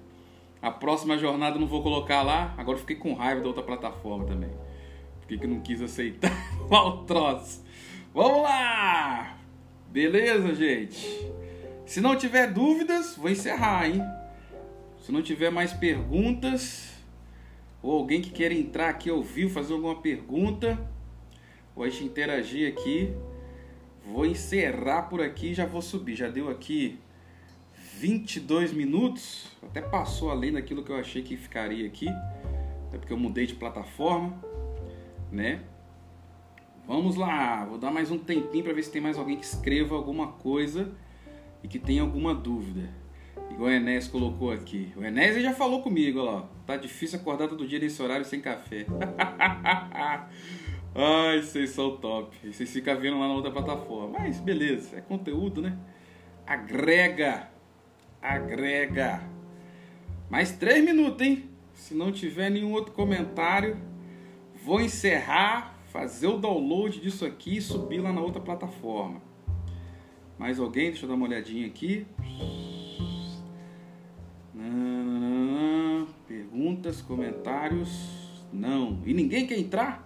A 0.62 0.70
próxima 0.70 1.18
jornada 1.18 1.56
eu 1.56 1.62
não 1.62 1.68
vou 1.68 1.82
colocar 1.82 2.22
lá. 2.22 2.54
Agora 2.58 2.78
fiquei 2.78 2.98
com 2.98 3.14
raiva 3.14 3.42
da 3.42 3.48
outra 3.48 3.64
plataforma 3.64 4.26
também. 4.26 4.52
Por 5.22 5.28
que 5.28 5.48
não 5.48 5.62
quis 5.62 5.82
aceitar 5.82 6.32
o 6.70 7.04
troço? 7.06 7.64
Vamos 8.14 8.42
lá! 8.44 9.38
Beleza, 9.90 10.54
gente? 10.54 11.32
Se 11.86 12.02
não 12.02 12.16
tiver 12.16 12.52
dúvidas, 12.52 13.16
vou 13.16 13.30
encerrar, 13.30 13.90
hein? 13.90 14.04
Se 15.00 15.12
não 15.12 15.22
tiver 15.22 15.50
mais 15.50 15.72
perguntas, 15.72 16.99
ou 17.82 17.92
alguém 17.92 18.22
que 18.22 18.32
queira 18.32 18.54
entrar 18.54 18.90
aqui 18.90 19.10
ao 19.10 19.22
vivo, 19.22 19.54
fazer 19.54 19.74
alguma 19.74 20.02
pergunta, 20.02 20.80
ou 21.76 21.84
a 21.84 21.90
gente 21.90 22.06
interagir 22.06 22.72
aqui, 22.72 23.14
Vou 24.12 24.26
encerrar 24.26 25.04
por 25.04 25.22
aqui 25.22 25.52
e 25.52 25.54
já 25.54 25.66
vou 25.66 25.82
subir. 25.82 26.16
Já 26.16 26.28
deu 26.30 26.50
aqui 26.50 27.00
22 28.00 28.74
minutos. 28.74 29.52
Até 29.62 29.82
passou 29.82 30.32
além 30.32 30.52
daquilo 30.52 30.84
que 30.84 30.92
eu 30.92 30.96
achei 30.96 31.22
que 31.22 31.38
ficaria 31.38 31.86
aqui. 31.86 32.08
É 32.92 32.98
porque 32.98 33.14
eu 33.14 33.18
mudei 33.18 33.46
de 33.46 33.54
plataforma, 33.54 34.44
né? 35.32 35.62
Vamos 36.88 37.16
lá, 37.16 37.66
vou 37.66 37.78
dar 37.78 37.92
mais 37.92 38.10
um 38.10 38.18
tempinho 38.18 38.64
para 38.64 38.74
ver 38.74 38.82
se 38.82 38.92
tem 38.92 39.00
mais 39.00 39.16
alguém 39.16 39.38
que 39.38 39.46
escreva 39.46 39.96
alguma 39.96 40.32
coisa 40.32 40.92
e 41.64 41.68
que 41.68 41.78
tenha 41.78 42.02
alguma 42.02 42.34
dúvida. 42.34 42.90
Igual 43.60 43.72
o 43.72 43.74
Enéas 43.74 44.08
colocou 44.08 44.54
aqui. 44.54 44.94
O 44.96 45.04
Enéas 45.04 45.44
já 45.44 45.54
falou 45.54 45.82
comigo, 45.82 46.22
ó. 46.22 46.44
Tá 46.66 46.78
difícil 46.78 47.20
acordar 47.20 47.50
todo 47.50 47.68
dia 47.68 47.78
nesse 47.78 48.02
horário 48.02 48.24
sem 48.24 48.40
café. 48.40 48.86
Ai, 50.96 51.42
vocês 51.42 51.72
são 51.72 51.98
top. 51.98 52.38
Vocês 52.42 52.72
ficam 52.72 52.98
vendo 52.98 53.20
lá 53.20 53.28
na 53.28 53.34
outra 53.34 53.52
plataforma. 53.52 54.18
Mas 54.18 54.40
beleza, 54.40 54.96
é 54.96 55.02
conteúdo, 55.02 55.62
né? 55.62 55.78
Agrega. 56.48 57.50
Agrega. 58.22 59.22
Mais 60.30 60.54
três 60.54 60.82
minutos, 60.82 61.28
hein? 61.28 61.50
Se 61.74 61.94
não 61.94 62.14
tiver 62.14 62.50
nenhum 62.50 62.72
outro 62.72 62.94
comentário, 62.94 63.76
vou 64.64 64.80
encerrar, 64.80 65.78
fazer 65.92 66.28
o 66.28 66.38
download 66.38 67.02
disso 67.02 67.26
aqui 67.26 67.58
e 67.58 67.62
subir 67.62 68.00
lá 68.00 68.14
na 68.14 68.22
outra 68.22 68.40
plataforma. 68.40 69.22
Mais 70.38 70.62
alguém? 70.62 70.92
Deixa 70.92 71.04
eu 71.04 71.10
dar 71.10 71.16
uma 71.16 71.26
olhadinha 71.26 71.68
aqui. 71.68 72.08
Perguntas, 76.50 77.00
comentários? 77.00 78.44
Não. 78.52 79.00
E 79.06 79.14
ninguém 79.14 79.46
quer 79.46 79.60
entrar? 79.60 80.04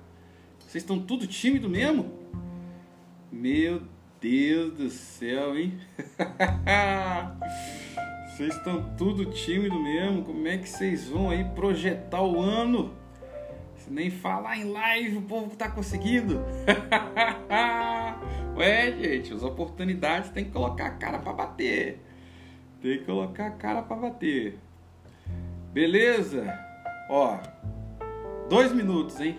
Vocês 0.59 0.83
estão 0.83 0.99
tudo 0.99 1.25
tímido 1.25 1.69
mesmo? 1.69 2.11
Meu 3.31 3.83
Deus 4.19 4.73
do 4.73 4.89
céu, 4.89 5.57
hein? 5.57 5.79
Vocês 8.27 8.55
estão 8.55 8.93
tudo 8.97 9.31
tímido 9.31 9.79
mesmo? 9.79 10.23
Como 10.23 10.45
é 10.45 10.57
que 10.57 10.67
vocês 10.67 11.07
vão 11.07 11.29
aí 11.29 11.45
projetar 11.55 12.21
o 12.21 12.41
ano? 12.41 12.93
Se 13.77 13.91
nem 13.91 14.09
falar 14.09 14.57
em 14.57 14.65
live 14.65 15.17
o 15.17 15.21
povo 15.21 15.55
tá 15.55 15.69
conseguindo. 15.69 16.41
Ué, 18.57 18.91
gente, 18.91 19.33
as 19.33 19.43
oportunidades 19.43 20.29
tem 20.31 20.43
que 20.43 20.51
colocar 20.51 20.87
a 20.87 20.91
cara 20.91 21.19
para 21.19 21.31
bater. 21.31 22.01
Tem 22.81 22.97
que 22.97 23.05
colocar 23.05 23.47
a 23.47 23.51
cara 23.51 23.83
para 23.83 23.95
bater. 23.95 24.57
Beleza? 25.73 26.57
Ó, 27.09 27.39
dois 28.47 28.71
minutos, 28.71 29.19
hein? 29.19 29.37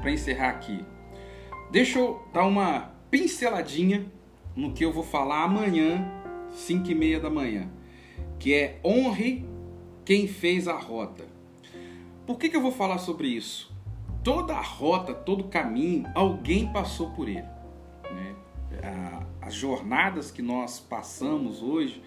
para 0.00 0.10
encerrar 0.10 0.50
aqui. 0.50 0.84
Deixa 1.70 1.98
eu 1.98 2.22
dar 2.32 2.46
uma 2.46 2.90
pinceladinha 3.10 4.06
no 4.56 4.72
que 4.72 4.84
eu 4.84 4.92
vou 4.92 5.02
falar 5.02 5.42
amanhã, 5.42 6.06
5 6.52 6.90
e 6.90 6.94
meia 6.94 7.20
da 7.20 7.30
manhã, 7.30 7.68
que 8.38 8.54
é 8.54 8.80
honre 8.84 9.44
quem 10.04 10.26
fez 10.26 10.66
a 10.66 10.78
rota. 10.78 11.26
Por 12.26 12.38
que, 12.38 12.48
que 12.48 12.56
eu 12.56 12.62
vou 12.62 12.72
falar 12.72 12.98
sobre 12.98 13.28
isso? 13.28 13.70
Toda 14.24 14.58
rota, 14.60 15.14
todo 15.14 15.44
caminho, 15.44 16.10
alguém 16.14 16.72
passou 16.72 17.10
por 17.10 17.28
ele. 17.28 17.46
Né? 18.10 18.34
As 19.40 19.54
jornadas 19.54 20.30
que 20.30 20.42
nós 20.42 20.80
passamos 20.80 21.62
hoje, 21.62 22.02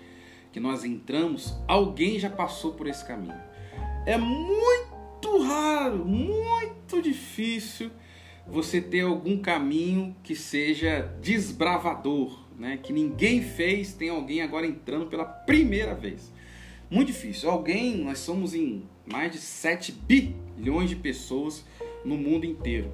que 0.51 0.59
nós 0.59 0.83
entramos, 0.83 1.57
alguém 1.67 2.19
já 2.19 2.29
passou 2.29 2.73
por 2.73 2.87
esse 2.87 3.05
caminho. 3.05 3.39
É 4.03 4.17
muito 4.17 5.43
raro, 5.43 6.03
muito 6.03 6.99
difícil 7.01 7.91
você 8.47 8.81
ter 8.81 9.01
algum 9.01 9.37
caminho 9.37 10.15
que 10.23 10.35
seja 10.35 11.01
desbravador, 11.21 12.39
né? 12.57 12.79
Que 12.81 12.91
ninguém 12.91 13.43
fez, 13.43 13.93
tem 13.93 14.09
alguém 14.09 14.41
agora 14.41 14.65
entrando 14.65 15.05
pela 15.05 15.23
primeira 15.23 15.93
vez. 15.93 16.31
Muito 16.89 17.07
difícil. 17.07 17.49
Alguém, 17.49 17.97
nós 17.97 18.17
somos 18.17 18.55
em 18.55 18.83
mais 19.05 19.31
de 19.31 19.37
7 19.37 19.91
bilhões 19.91 20.89
de 20.89 20.95
pessoas 20.95 21.63
no 22.03 22.17
mundo 22.17 22.43
inteiro. 22.45 22.91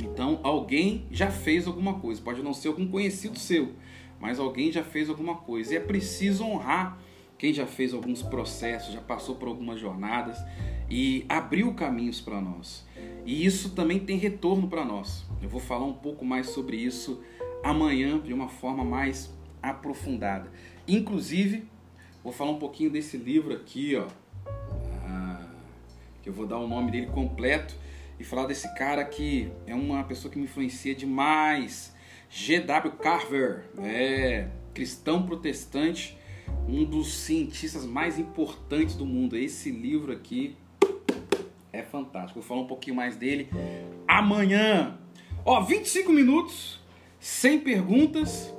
Então, 0.00 0.40
alguém 0.42 1.04
já 1.10 1.30
fez 1.30 1.66
alguma 1.66 2.00
coisa. 2.00 2.22
Pode 2.22 2.42
não 2.42 2.54
ser 2.54 2.68
algum 2.68 2.88
conhecido 2.88 3.38
seu, 3.38 3.74
mas 4.18 4.38
alguém 4.38 4.72
já 4.72 4.82
fez 4.82 5.10
alguma 5.10 5.36
coisa. 5.36 5.74
E 5.74 5.76
é 5.76 5.80
preciso 5.80 6.44
honrar 6.44 6.98
quem 7.44 7.52
já 7.52 7.66
fez 7.66 7.92
alguns 7.92 8.22
processos, 8.22 8.94
já 8.94 9.02
passou 9.02 9.34
por 9.34 9.48
algumas 9.48 9.78
jornadas 9.78 10.42
e 10.88 11.26
abriu 11.28 11.74
caminhos 11.74 12.18
para 12.18 12.40
nós. 12.40 12.86
E 13.26 13.44
isso 13.44 13.74
também 13.74 13.98
tem 13.98 14.16
retorno 14.16 14.66
para 14.66 14.82
nós. 14.82 15.26
Eu 15.42 15.48
vou 15.50 15.60
falar 15.60 15.84
um 15.84 15.92
pouco 15.92 16.24
mais 16.24 16.46
sobre 16.46 16.78
isso 16.78 17.22
amanhã 17.62 18.18
de 18.18 18.32
uma 18.32 18.48
forma 18.48 18.82
mais 18.82 19.30
aprofundada. 19.62 20.50
Inclusive, 20.88 21.68
vou 22.22 22.32
falar 22.32 22.50
um 22.50 22.58
pouquinho 22.58 22.88
desse 22.88 23.18
livro 23.18 23.52
aqui, 23.52 23.94
ó. 23.94 24.06
Ah, 25.06 25.46
que 26.22 26.30
eu 26.30 26.32
vou 26.32 26.46
dar 26.46 26.56
o 26.56 26.66
nome 26.66 26.92
dele 26.92 27.08
completo 27.08 27.74
e 28.18 28.24
falar 28.24 28.46
desse 28.46 28.74
cara 28.74 29.04
que 29.04 29.52
é 29.66 29.74
uma 29.74 30.02
pessoa 30.04 30.32
que 30.32 30.38
me 30.38 30.44
influencia 30.44 30.94
demais. 30.94 31.94
G.W. 32.30 32.92
Carver, 32.92 33.66
é 33.82 34.48
cristão 34.72 35.26
protestante 35.26 36.23
um 36.68 36.84
dos 36.84 37.12
cientistas 37.12 37.84
mais 37.84 38.18
importantes 38.18 38.94
do 38.94 39.04
mundo. 39.04 39.36
Esse 39.36 39.70
livro 39.70 40.12
aqui 40.12 40.56
é 41.72 41.82
fantástico. 41.82 42.40
Vou 42.40 42.48
falar 42.48 42.60
um 42.62 42.66
pouquinho 42.66 42.96
mais 42.96 43.16
dele 43.16 43.48
amanhã. 44.06 44.98
Ó, 45.44 45.60
25 45.60 46.12
minutos, 46.12 46.80
sem 47.20 47.60
perguntas. 47.60 48.52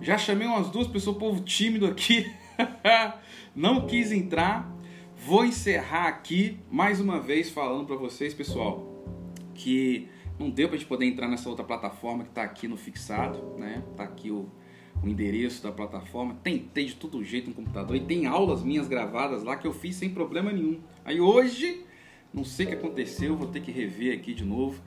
Já 0.00 0.18
chamei 0.18 0.46
umas 0.46 0.68
duas 0.70 0.86
pessoas, 0.86 1.16
povo 1.16 1.42
tímido 1.42 1.86
aqui. 1.86 2.30
Não 3.54 3.86
quis 3.86 4.12
entrar. 4.12 4.70
Vou 5.16 5.44
encerrar 5.44 6.06
aqui 6.06 6.58
mais 6.70 7.00
uma 7.00 7.18
vez 7.18 7.50
falando 7.50 7.86
para 7.86 7.96
vocês, 7.96 8.32
pessoal, 8.32 8.86
que 9.52 10.08
não 10.38 10.48
deu 10.48 10.68
para 10.68 10.78
gente 10.78 10.86
poder 10.86 11.06
entrar 11.06 11.26
nessa 11.26 11.48
outra 11.48 11.64
plataforma 11.64 12.22
que 12.22 12.30
está 12.30 12.44
aqui 12.44 12.68
no 12.68 12.76
fixado, 12.76 13.58
né? 13.58 13.82
Tá 13.96 14.04
aqui 14.04 14.30
o, 14.30 14.48
o 15.02 15.08
endereço 15.08 15.62
da 15.62 15.72
plataforma. 15.72 16.36
Tentei 16.42 16.86
de 16.86 16.94
todo 16.94 17.22
jeito 17.22 17.48
no 17.48 17.54
computador 17.54 17.96
e 17.96 18.00
tem 18.00 18.26
aulas 18.26 18.62
minhas 18.62 18.88
gravadas 18.88 19.42
lá 19.42 19.56
que 19.56 19.66
eu 19.66 19.72
fiz 19.72 19.96
sem 19.96 20.10
problema 20.10 20.52
nenhum. 20.52 20.80
Aí 21.04 21.20
hoje, 21.20 21.84
não 22.32 22.44
sei 22.44 22.66
o 22.66 22.68
que 22.70 22.74
aconteceu, 22.74 23.36
vou 23.36 23.48
ter 23.48 23.60
que 23.60 23.70
rever 23.70 24.16
aqui 24.16 24.34
de 24.34 24.44
novo 24.44 24.80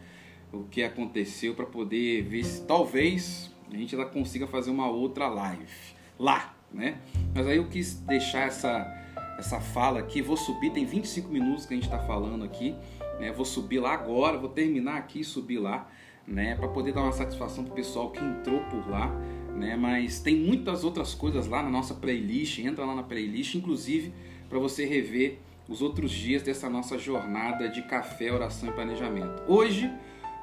o 0.51 0.63
que 0.65 0.83
aconteceu 0.83 1.53
para 1.53 1.65
poder 1.65 2.23
ver 2.23 2.43
se 2.43 2.65
talvez 2.65 3.51
a 3.71 3.77
gente 3.77 3.95
lá 3.95 4.05
consiga 4.05 4.45
fazer 4.47 4.69
uma 4.69 4.89
outra 4.89 5.27
live 5.27 5.71
lá, 6.19 6.53
né? 6.71 6.99
Mas 7.33 7.47
aí 7.47 7.57
eu 7.57 7.67
quis 7.67 7.95
deixar 7.95 8.47
essa 8.47 8.97
essa 9.37 9.59
fala 9.59 9.99
aqui, 9.99 10.21
vou 10.21 10.37
subir, 10.37 10.71
tem 10.71 10.85
25 10.85 11.27
minutos 11.29 11.65
que 11.65 11.73
a 11.73 11.75
gente 11.75 11.85
está 11.85 11.97
falando 11.97 12.43
aqui, 12.43 12.75
né? 13.19 13.31
Vou 13.31 13.43
subir 13.43 13.79
lá 13.79 13.93
agora, 13.93 14.37
vou 14.37 14.49
terminar 14.49 14.97
aqui 14.97 15.21
e 15.21 15.23
subir 15.23 15.57
lá, 15.57 15.89
né? 16.27 16.55
Para 16.55 16.67
poder 16.67 16.93
dar 16.93 17.01
uma 17.01 17.11
satisfação 17.11 17.63
pro 17.63 17.73
pessoal 17.73 18.11
que 18.11 18.23
entrou 18.23 18.59
por 18.65 18.87
lá, 18.87 19.09
né? 19.55 19.75
Mas 19.75 20.19
tem 20.19 20.35
muitas 20.35 20.83
outras 20.83 21.13
coisas 21.13 21.47
lá 21.47 21.61
na 21.63 21.69
nossa 21.69 21.93
playlist, 21.93 22.59
entra 22.59 22.85
lá 22.85 22.95
na 22.95 23.03
playlist, 23.03 23.55
inclusive 23.55 24.13
para 24.49 24.59
você 24.59 24.85
rever 24.85 25.39
os 25.67 25.81
outros 25.81 26.11
dias 26.11 26.43
dessa 26.43 26.69
nossa 26.69 26.97
jornada 26.97 27.69
de 27.69 27.81
café, 27.83 28.31
oração 28.31 28.69
e 28.69 28.71
planejamento. 28.73 29.43
Hoje 29.47 29.89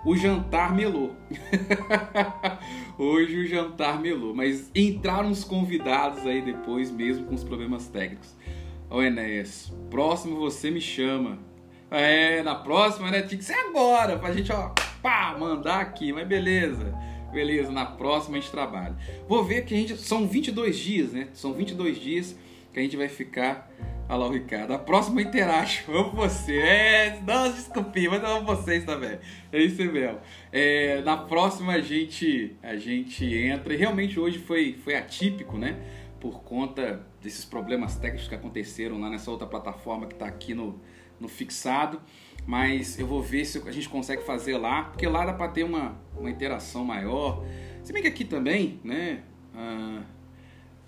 o 0.05 0.16
jantar 0.16 0.75
melou. 0.75 1.14
Hoje 2.97 3.38
o 3.38 3.47
jantar 3.47 4.01
melou, 4.01 4.35
mas 4.35 4.71
entraram 4.75 5.31
os 5.31 5.44
convidados 5.44 6.27
aí 6.27 6.40
depois, 6.40 6.90
mesmo 6.90 7.27
com 7.27 7.35
os 7.35 7.44
problemas 7.44 7.88
técnicos. 7.88 8.35
Ô 8.88 9.03
Enéas, 9.03 9.73
próximo 9.90 10.37
você 10.37 10.71
me 10.71 10.81
chama. 10.81 11.38
É, 11.90 12.42
na 12.42 12.55
próxima, 12.55 13.11
né? 13.11 13.23
Tinha 13.23 13.38
que 13.38 13.44
ser 13.44 13.55
agora, 13.55 14.18
pra 14.18 14.33
gente, 14.33 14.53
ó, 14.53 14.73
pá, 15.03 15.37
mandar 15.38 15.81
aqui, 15.81 16.12
mas 16.12 16.27
beleza. 16.27 16.94
Beleza, 17.32 17.70
na 17.70 17.84
próxima 17.84 18.36
a 18.36 18.40
gente 18.40 18.50
trabalha. 18.50 18.96
Vou 19.28 19.44
ver 19.44 19.64
que 19.64 19.74
a 19.74 19.76
gente. 19.76 19.96
São 19.96 20.26
22 20.26 20.76
dias, 20.76 21.12
né? 21.12 21.28
São 21.32 21.52
22 21.52 21.98
dias 21.98 22.36
que 22.72 22.78
a 22.78 22.82
gente 22.82 22.96
vai 22.96 23.08
ficar 23.08 23.70
Olha 24.10 24.20
lá 24.20 24.26
o 24.26 24.32
Ricardo. 24.32 24.72
A 24.72 24.78
próxima 24.78 25.20
interajo. 25.20 25.84
Amo 25.92 26.12
você. 26.12 26.56
É, 26.56 27.20
não, 27.26 27.52
desculpe, 27.52 28.08
mas 28.08 28.22
eu 28.22 28.28
amo 28.28 28.46
vocês 28.46 28.82
também. 28.84 29.18
É 29.52 29.62
isso 29.62 29.84
mesmo. 29.84 30.18
É, 30.50 31.02
na 31.02 31.14
próxima 31.14 31.74
a 31.74 31.80
gente, 31.80 32.56
a 32.62 32.74
gente 32.76 33.26
entra. 33.26 33.74
E 33.74 33.76
realmente 33.76 34.18
hoje 34.18 34.38
foi, 34.38 34.78
foi 34.82 34.96
atípico, 34.96 35.58
né? 35.58 35.76
Por 36.18 36.42
conta 36.42 37.06
desses 37.22 37.44
problemas 37.44 37.96
técnicos 37.96 38.28
que 38.28 38.34
aconteceram 38.34 38.98
lá 38.98 39.10
nessa 39.10 39.30
outra 39.30 39.46
plataforma 39.46 40.06
que 40.06 40.14
está 40.14 40.26
aqui 40.26 40.54
no, 40.54 40.80
no 41.20 41.28
fixado. 41.28 42.00
Mas 42.46 42.98
eu 42.98 43.07
vou 43.07 43.22
ver 43.22 43.44
se 43.44 43.59
a 43.66 43.70
gente 43.70 43.88
consegue 43.88 44.22
fazer 44.24 44.57
lá, 44.57 44.85
porque 44.85 45.07
lá 45.07 45.24
dá 45.27 45.33
para 45.33 45.48
ter 45.48 45.64
uma, 45.64 46.01
uma 46.16 46.31
interação 46.31 46.85
maior. 46.85 47.44
Se 47.83 47.92
bem 47.92 48.03
que 48.03 48.09
aqui 48.09 48.24
também, 48.24 48.81
né? 48.83 49.22
Ah, 49.55 50.03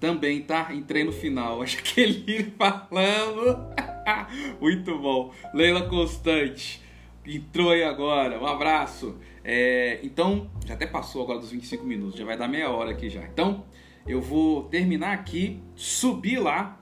também, 0.01 0.41
tá? 0.41 0.73
Entrei 0.73 1.05
no 1.05 1.13
final. 1.13 1.61
Acho 1.63 1.83
que 1.83 2.01
ele 2.01 2.53
falando. 2.57 3.69
Muito 4.61 4.99
bom. 4.99 5.33
Leila 5.53 5.83
Constante. 5.83 6.83
Entrou 7.27 7.71
aí 7.71 7.83
agora. 7.83 8.41
Um 8.41 8.47
abraço. 8.47 9.19
É, 9.45 10.01
então, 10.03 10.51
já 10.67 10.75
até 10.75 10.87
passou 10.87 11.23
agora 11.23 11.39
dos 11.39 11.51
25 11.51 11.85
minutos. 11.85 12.19
Já 12.19 12.25
vai 12.25 12.37
dar 12.37 12.49
meia 12.49 12.71
hora 12.71 12.91
aqui 12.91 13.11
já. 13.11 13.23
Então, 13.25 13.65
eu 14.07 14.21
vou 14.21 14.65
terminar 14.65 15.13
aqui, 15.13 15.61
subir 15.77 16.39
lá. 16.39 16.81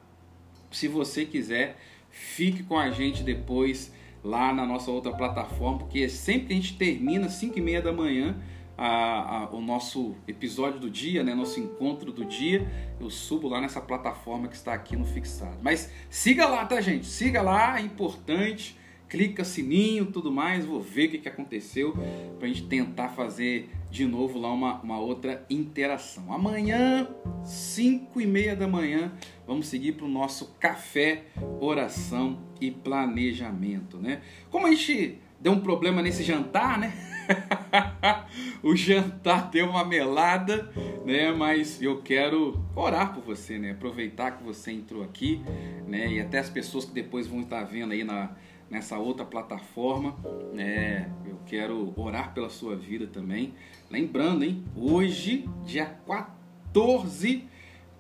Se 0.70 0.86
você 0.86 1.24
quiser, 1.24 1.78
fique 2.10 2.62
com 2.62 2.78
a 2.78 2.90
gente 2.90 3.22
depois 3.22 3.92
lá 4.28 4.52
na 4.52 4.66
nossa 4.66 4.90
outra 4.90 5.12
plataforma, 5.12 5.78
porque 5.78 6.06
sempre 6.08 6.52
a 6.52 6.56
gente 6.56 6.76
termina 6.76 7.30
5 7.30 7.58
e 7.58 7.62
meia 7.62 7.80
da 7.80 7.92
manhã, 7.92 8.36
a, 8.76 9.44
a, 9.44 9.50
o 9.50 9.60
nosso 9.62 10.14
episódio 10.28 10.78
do 10.78 10.90
dia, 10.90 11.24
né, 11.24 11.34
nosso 11.34 11.58
encontro 11.58 12.12
do 12.12 12.24
dia, 12.26 12.68
eu 13.00 13.08
subo 13.08 13.48
lá 13.48 13.60
nessa 13.60 13.80
plataforma 13.80 14.46
que 14.46 14.54
está 14.54 14.74
aqui 14.74 14.96
no 14.96 15.06
fixado. 15.06 15.56
Mas 15.62 15.90
siga 16.10 16.46
lá, 16.46 16.66
tá, 16.66 16.78
gente? 16.80 17.06
Siga 17.06 17.40
lá, 17.40 17.80
é 17.80 17.82
importante. 17.82 18.76
Clica 19.08 19.42
sininho, 19.42 20.06
tudo 20.06 20.30
mais. 20.30 20.66
Vou 20.66 20.82
ver 20.82 21.08
o 21.08 21.10
que, 21.12 21.18
que 21.18 21.28
aconteceu 21.28 21.94
para 22.38 22.46
a 22.46 22.48
gente 22.48 22.64
tentar 22.64 23.08
fazer 23.08 23.70
de 23.90 24.04
novo 24.04 24.38
lá 24.38 24.52
uma, 24.52 24.80
uma 24.80 24.98
outra 24.98 25.44
interação. 25.48 26.32
Amanhã, 26.32 27.08
5 27.44 28.20
e 28.20 28.26
meia 28.26 28.54
da 28.54 28.68
manhã, 28.68 29.12
vamos 29.46 29.66
seguir 29.68 29.92
para 29.92 30.04
o 30.04 30.08
nosso 30.08 30.54
café, 30.60 31.24
oração 31.60 32.38
e 32.60 32.70
planejamento, 32.70 33.98
né? 33.98 34.20
Como 34.50 34.66
a 34.66 34.70
gente 34.70 35.18
deu 35.40 35.52
um 35.52 35.60
problema 35.60 36.02
nesse 36.02 36.22
jantar, 36.22 36.78
né? 36.78 36.92
o 38.62 38.74
jantar 38.74 39.50
deu 39.50 39.66
uma 39.68 39.84
melada, 39.84 40.70
né? 41.04 41.32
Mas 41.32 41.80
eu 41.80 42.02
quero 42.02 42.62
orar 42.74 43.14
por 43.14 43.22
você, 43.22 43.58
né? 43.58 43.72
Aproveitar 43.72 44.32
que 44.32 44.42
você 44.42 44.72
entrou 44.72 45.02
aqui, 45.02 45.42
né? 45.86 46.12
E 46.12 46.20
até 46.20 46.38
as 46.38 46.50
pessoas 46.50 46.84
que 46.84 46.92
depois 46.92 47.26
vão 47.26 47.40
estar 47.40 47.64
vendo 47.64 47.92
aí 47.92 48.04
na, 48.04 48.30
nessa 48.70 48.98
outra 48.98 49.24
plataforma, 49.24 50.16
né? 50.52 51.10
Eu 51.26 51.38
quero 51.46 51.92
orar 51.96 52.34
pela 52.34 52.50
sua 52.50 52.76
vida 52.76 53.06
também. 53.06 53.54
Lembrando, 53.90 54.44
hein? 54.44 54.64
Hoje, 54.76 55.48
dia 55.64 55.86
14 56.06 57.48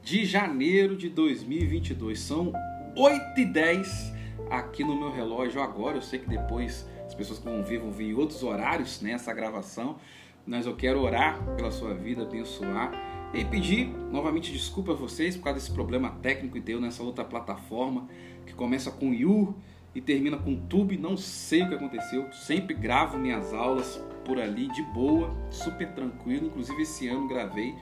de 0.02 0.24
janeiro 0.24 0.96
de 0.96 1.08
2022, 1.08 2.18
são 2.18 2.52
8 2.96 3.40
e 3.40 3.44
10 3.44 4.12
aqui 4.50 4.84
no 4.84 4.98
meu 4.98 5.10
relógio 5.10 5.60
agora. 5.60 5.96
Eu 5.96 6.02
sei 6.02 6.18
que 6.18 6.28
depois 6.28 6.88
as 7.06 7.14
pessoas 7.14 7.38
que 7.38 7.44
vão 7.44 7.62
ver 7.62 7.78
vão 7.78 7.90
ver 7.90 8.10
em 8.10 8.14
outros 8.14 8.42
horários 8.42 9.00
nessa 9.00 9.32
né, 9.32 9.36
gravação, 9.40 9.96
mas 10.46 10.66
eu 10.66 10.76
quero 10.76 11.00
orar 11.00 11.42
pela 11.56 11.70
sua 11.70 11.94
vida, 11.94 12.22
abençoar 12.22 12.92
e 13.34 13.44
pedir 13.44 13.86
novamente 14.10 14.52
desculpa 14.52 14.92
a 14.92 14.94
vocês 14.94 15.36
por 15.36 15.44
causa 15.44 15.58
desse 15.58 15.72
problema 15.72 16.10
técnico 16.22 16.54
que 16.54 16.60
deu 16.60 16.80
nessa 16.80 17.02
outra 17.02 17.24
plataforma 17.24 18.08
que 18.46 18.54
começa 18.54 18.90
com 18.90 19.12
You 19.12 19.54
e 19.98 20.00
termina 20.00 20.36
com 20.36 20.54
Tube. 20.54 20.96
Não 20.96 21.16
sei 21.16 21.62
o 21.62 21.68
que 21.68 21.74
aconteceu, 21.74 22.32
sempre 22.32 22.74
gravo 22.74 23.18
minhas 23.18 23.52
aulas 23.52 24.00
por 24.24 24.38
ali 24.38 24.68
de 24.68 24.82
boa, 24.82 25.34
super 25.50 25.92
tranquilo. 25.92 26.46
Inclusive 26.46 26.82
esse 26.82 27.08
ano 27.08 27.26
gravei 27.26 27.74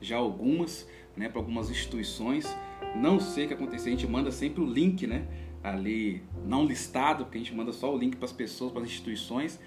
já 0.00 0.16
algumas, 0.16 0.88
né, 1.16 1.28
para 1.28 1.40
algumas 1.40 1.70
instituições. 1.70 2.46
Não 2.94 3.18
sei 3.18 3.46
o 3.46 3.48
que 3.48 3.54
aconteceu, 3.54 3.88
a 3.92 3.96
gente 3.96 4.06
manda 4.06 4.30
sempre 4.30 4.62
o 4.62 4.66
link, 4.66 5.06
né? 5.06 5.26
ali 5.64 6.22
não 6.44 6.66
listado, 6.66 7.24
porque 7.24 7.38
a 7.38 7.40
gente 7.40 7.54
manda 7.54 7.72
só 7.72 7.92
o 7.92 7.96
link 7.96 8.16
para 8.16 8.26
as 8.26 8.32
pessoas, 8.32 8.70
para 8.70 8.82
as 8.82 8.88
instituições. 8.88 9.58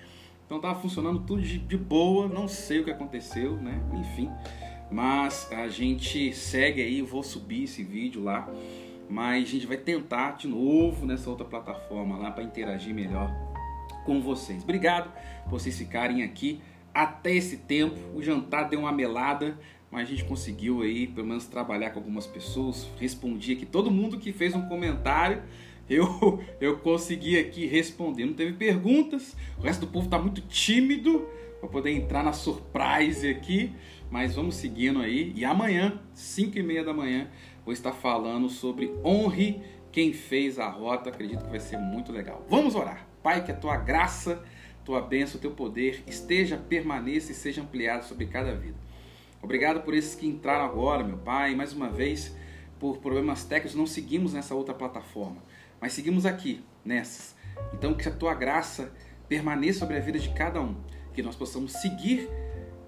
Então 0.46 0.58
estava 0.58 0.80
funcionando 0.80 1.24
tudo 1.26 1.41
de, 1.41 1.58
de, 1.58 1.76
boa, 1.76 2.28
não 2.28 2.48
sei 2.48 2.80
o 2.80 2.84
que 2.86 2.91
aconteceu, 2.91 3.58
né? 3.58 3.82
Enfim, 4.00 4.30
mas 4.91 5.52
a 5.52 5.67
gente 5.67 6.32
segue 6.34 6.82
aí, 6.82 7.02
vou 7.02 7.24
subir 7.24 7.63
esse 7.63 7.84
vídeo 7.84 8.24
lá, 8.24 8.48
mas 9.10 9.43
a 9.43 9.52
gente 9.52 9.67
vai 9.67 9.78
tentar 9.78 10.32
de 10.32 10.48
novo 10.48 11.06
nessa 11.06 11.30
outra 11.30 11.46
plataforma 11.46 12.17
lá 12.17 12.32
para 12.32 12.43
interagir 12.43 12.93
melhor 12.93 13.32
com 14.06 14.22
vocês. 14.22 14.63
Obrigado 14.63 15.12
por 15.43 15.52
vocês 15.60 15.78
ficarem 15.78 16.24
aqui 16.24 16.62
até 16.93 17.34
esse 17.34 17.58
tempo. 17.58 17.98
O 18.15 18.22
jantar 18.22 18.70
deu 18.70 18.80
uma 18.80 18.91
melada, 18.91 19.58
mas 19.91 20.08
a 20.08 20.12
gente 20.12 20.26
conseguiu 20.26 20.82
aí 20.82 21.08
pelo 21.08 21.28
menos 21.28 21.46
trabalhar 21.46 21.91
com 21.91 22.00
algumas 22.00 22.28
pessoas. 22.28 22.88
Respondi 23.00 23.54
aqui 23.54 23.65
todo 23.65 23.91
mundo 23.91 24.17
que 24.17 24.32
fez 24.32 24.56
um 24.56 24.67
comentário 24.67 25.43
eu, 25.89 26.43
eu 26.60 26.78
consegui 26.78 27.38
aqui 27.38 27.65
responder. 27.65 28.26
Não 28.26 28.34
teve 28.34 28.54
perguntas, 28.54 29.36
o 29.58 29.62
resto 29.62 29.82
do 29.82 29.88
povo 29.88 30.06
está 30.06 30.20
muito 30.20 30.41
tímido 30.41 31.28
para 31.60 31.70
poder 31.70 31.91
entrar 31.91 32.24
na 32.24 32.34
surprise 32.34 33.28
aqui, 33.28 33.72
mas 34.12 34.36
vamos 34.36 34.56
seguindo 34.56 35.00
aí. 35.00 35.34
E 35.36 35.43
amanhã, 35.46 36.00
5 36.13 36.58
e 36.58 36.63
meia 36.63 36.84
da 36.84 36.93
manhã, 36.93 37.28
vou 37.67 37.73
estar 37.73 37.91
falando 37.91 38.49
sobre 38.49 38.91
honre 39.03 39.62
quem 39.91 40.13
fez 40.13 40.58
a 40.58 40.69
rota. 40.69 41.10
Acredito 41.10 41.43
que 41.43 41.51
vai 41.51 41.60
ser 41.60 41.77
muito 41.77 42.12
legal. 42.12 42.45
Vamos 42.49 42.73
orar. 42.73 43.06
Pai, 43.21 43.43
que 43.43 43.51
a 43.51 43.56
tua 43.56 43.75
graça, 43.75 44.41
tua 44.86 45.01
bênção, 45.01 45.39
teu 45.39 45.51
poder 45.51 46.01
esteja, 46.08 46.58
permaneça 46.58 47.32
e 47.34 47.36
seja 47.36 47.62
ampliado 47.62 48.06
sobre 48.06 48.25
cada 48.27 48.56
vida. 48.56 48.77
Obrigado 49.41 49.82
por 49.82 49.93
esses 49.93 50.15
que 50.15 50.25
entraram 50.25 50.63
agora, 50.63 51.03
meu 51.03 51.17
Pai. 51.17 51.53
Mais 51.56 51.73
uma 51.73 51.89
vez, 51.89 52.34
por 52.80 52.99
problemas 52.99 53.43
técnicos, 53.43 53.75
não 53.75 53.86
seguimos 53.86 54.34
nessa 54.34 54.56
outra 54.56 54.73
plataforma 54.73 55.43
mas 55.80 55.93
seguimos 55.93 56.25
aqui, 56.25 56.63
nessas. 56.84 57.36
Então 57.73 57.93
que 57.93 58.08
a 58.08 58.12
tua 58.12 58.34
graça 58.34 58.91
permaneça 59.27 59.80
sobre 59.80 59.97
a 59.97 59.99
vida 59.99 60.19
de 60.19 60.30
cada 60.30 60.62
um, 60.62 60.75
que 61.13 61.21
nós 61.21 61.36
possamos 61.36 61.73
seguir 61.73 62.30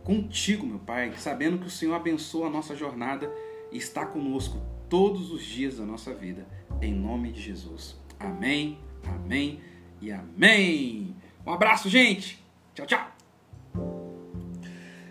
contigo, 0.04 0.66
meu 0.66 0.80
Pai, 0.80 1.14
sabendo 1.18 1.58
que 1.58 1.68
o 1.68 1.70
Senhor 1.70 1.94
abençoa 1.94 2.48
a 2.48 2.50
nossa 2.50 2.76
jornada 2.76 3.32
e 3.72 3.78
está 3.78 4.06
conosco 4.06 4.60
todos 4.90 5.32
os 5.32 5.44
dias 5.44 5.78
da 5.78 5.86
nossa 5.86 6.14
vida, 6.14 6.48
em 6.82 6.94
nome 6.94 7.32
de 7.32 7.42
Jesus. 7.42 7.96
Amém, 8.20 8.80
amém 9.04 9.60
e 10.02 10.12
amém. 10.12 11.16
Um 11.46 11.52
abraço, 11.52 11.90
gente. 11.90 12.44
Tchau, 12.74 12.86
tchau. 12.86 13.12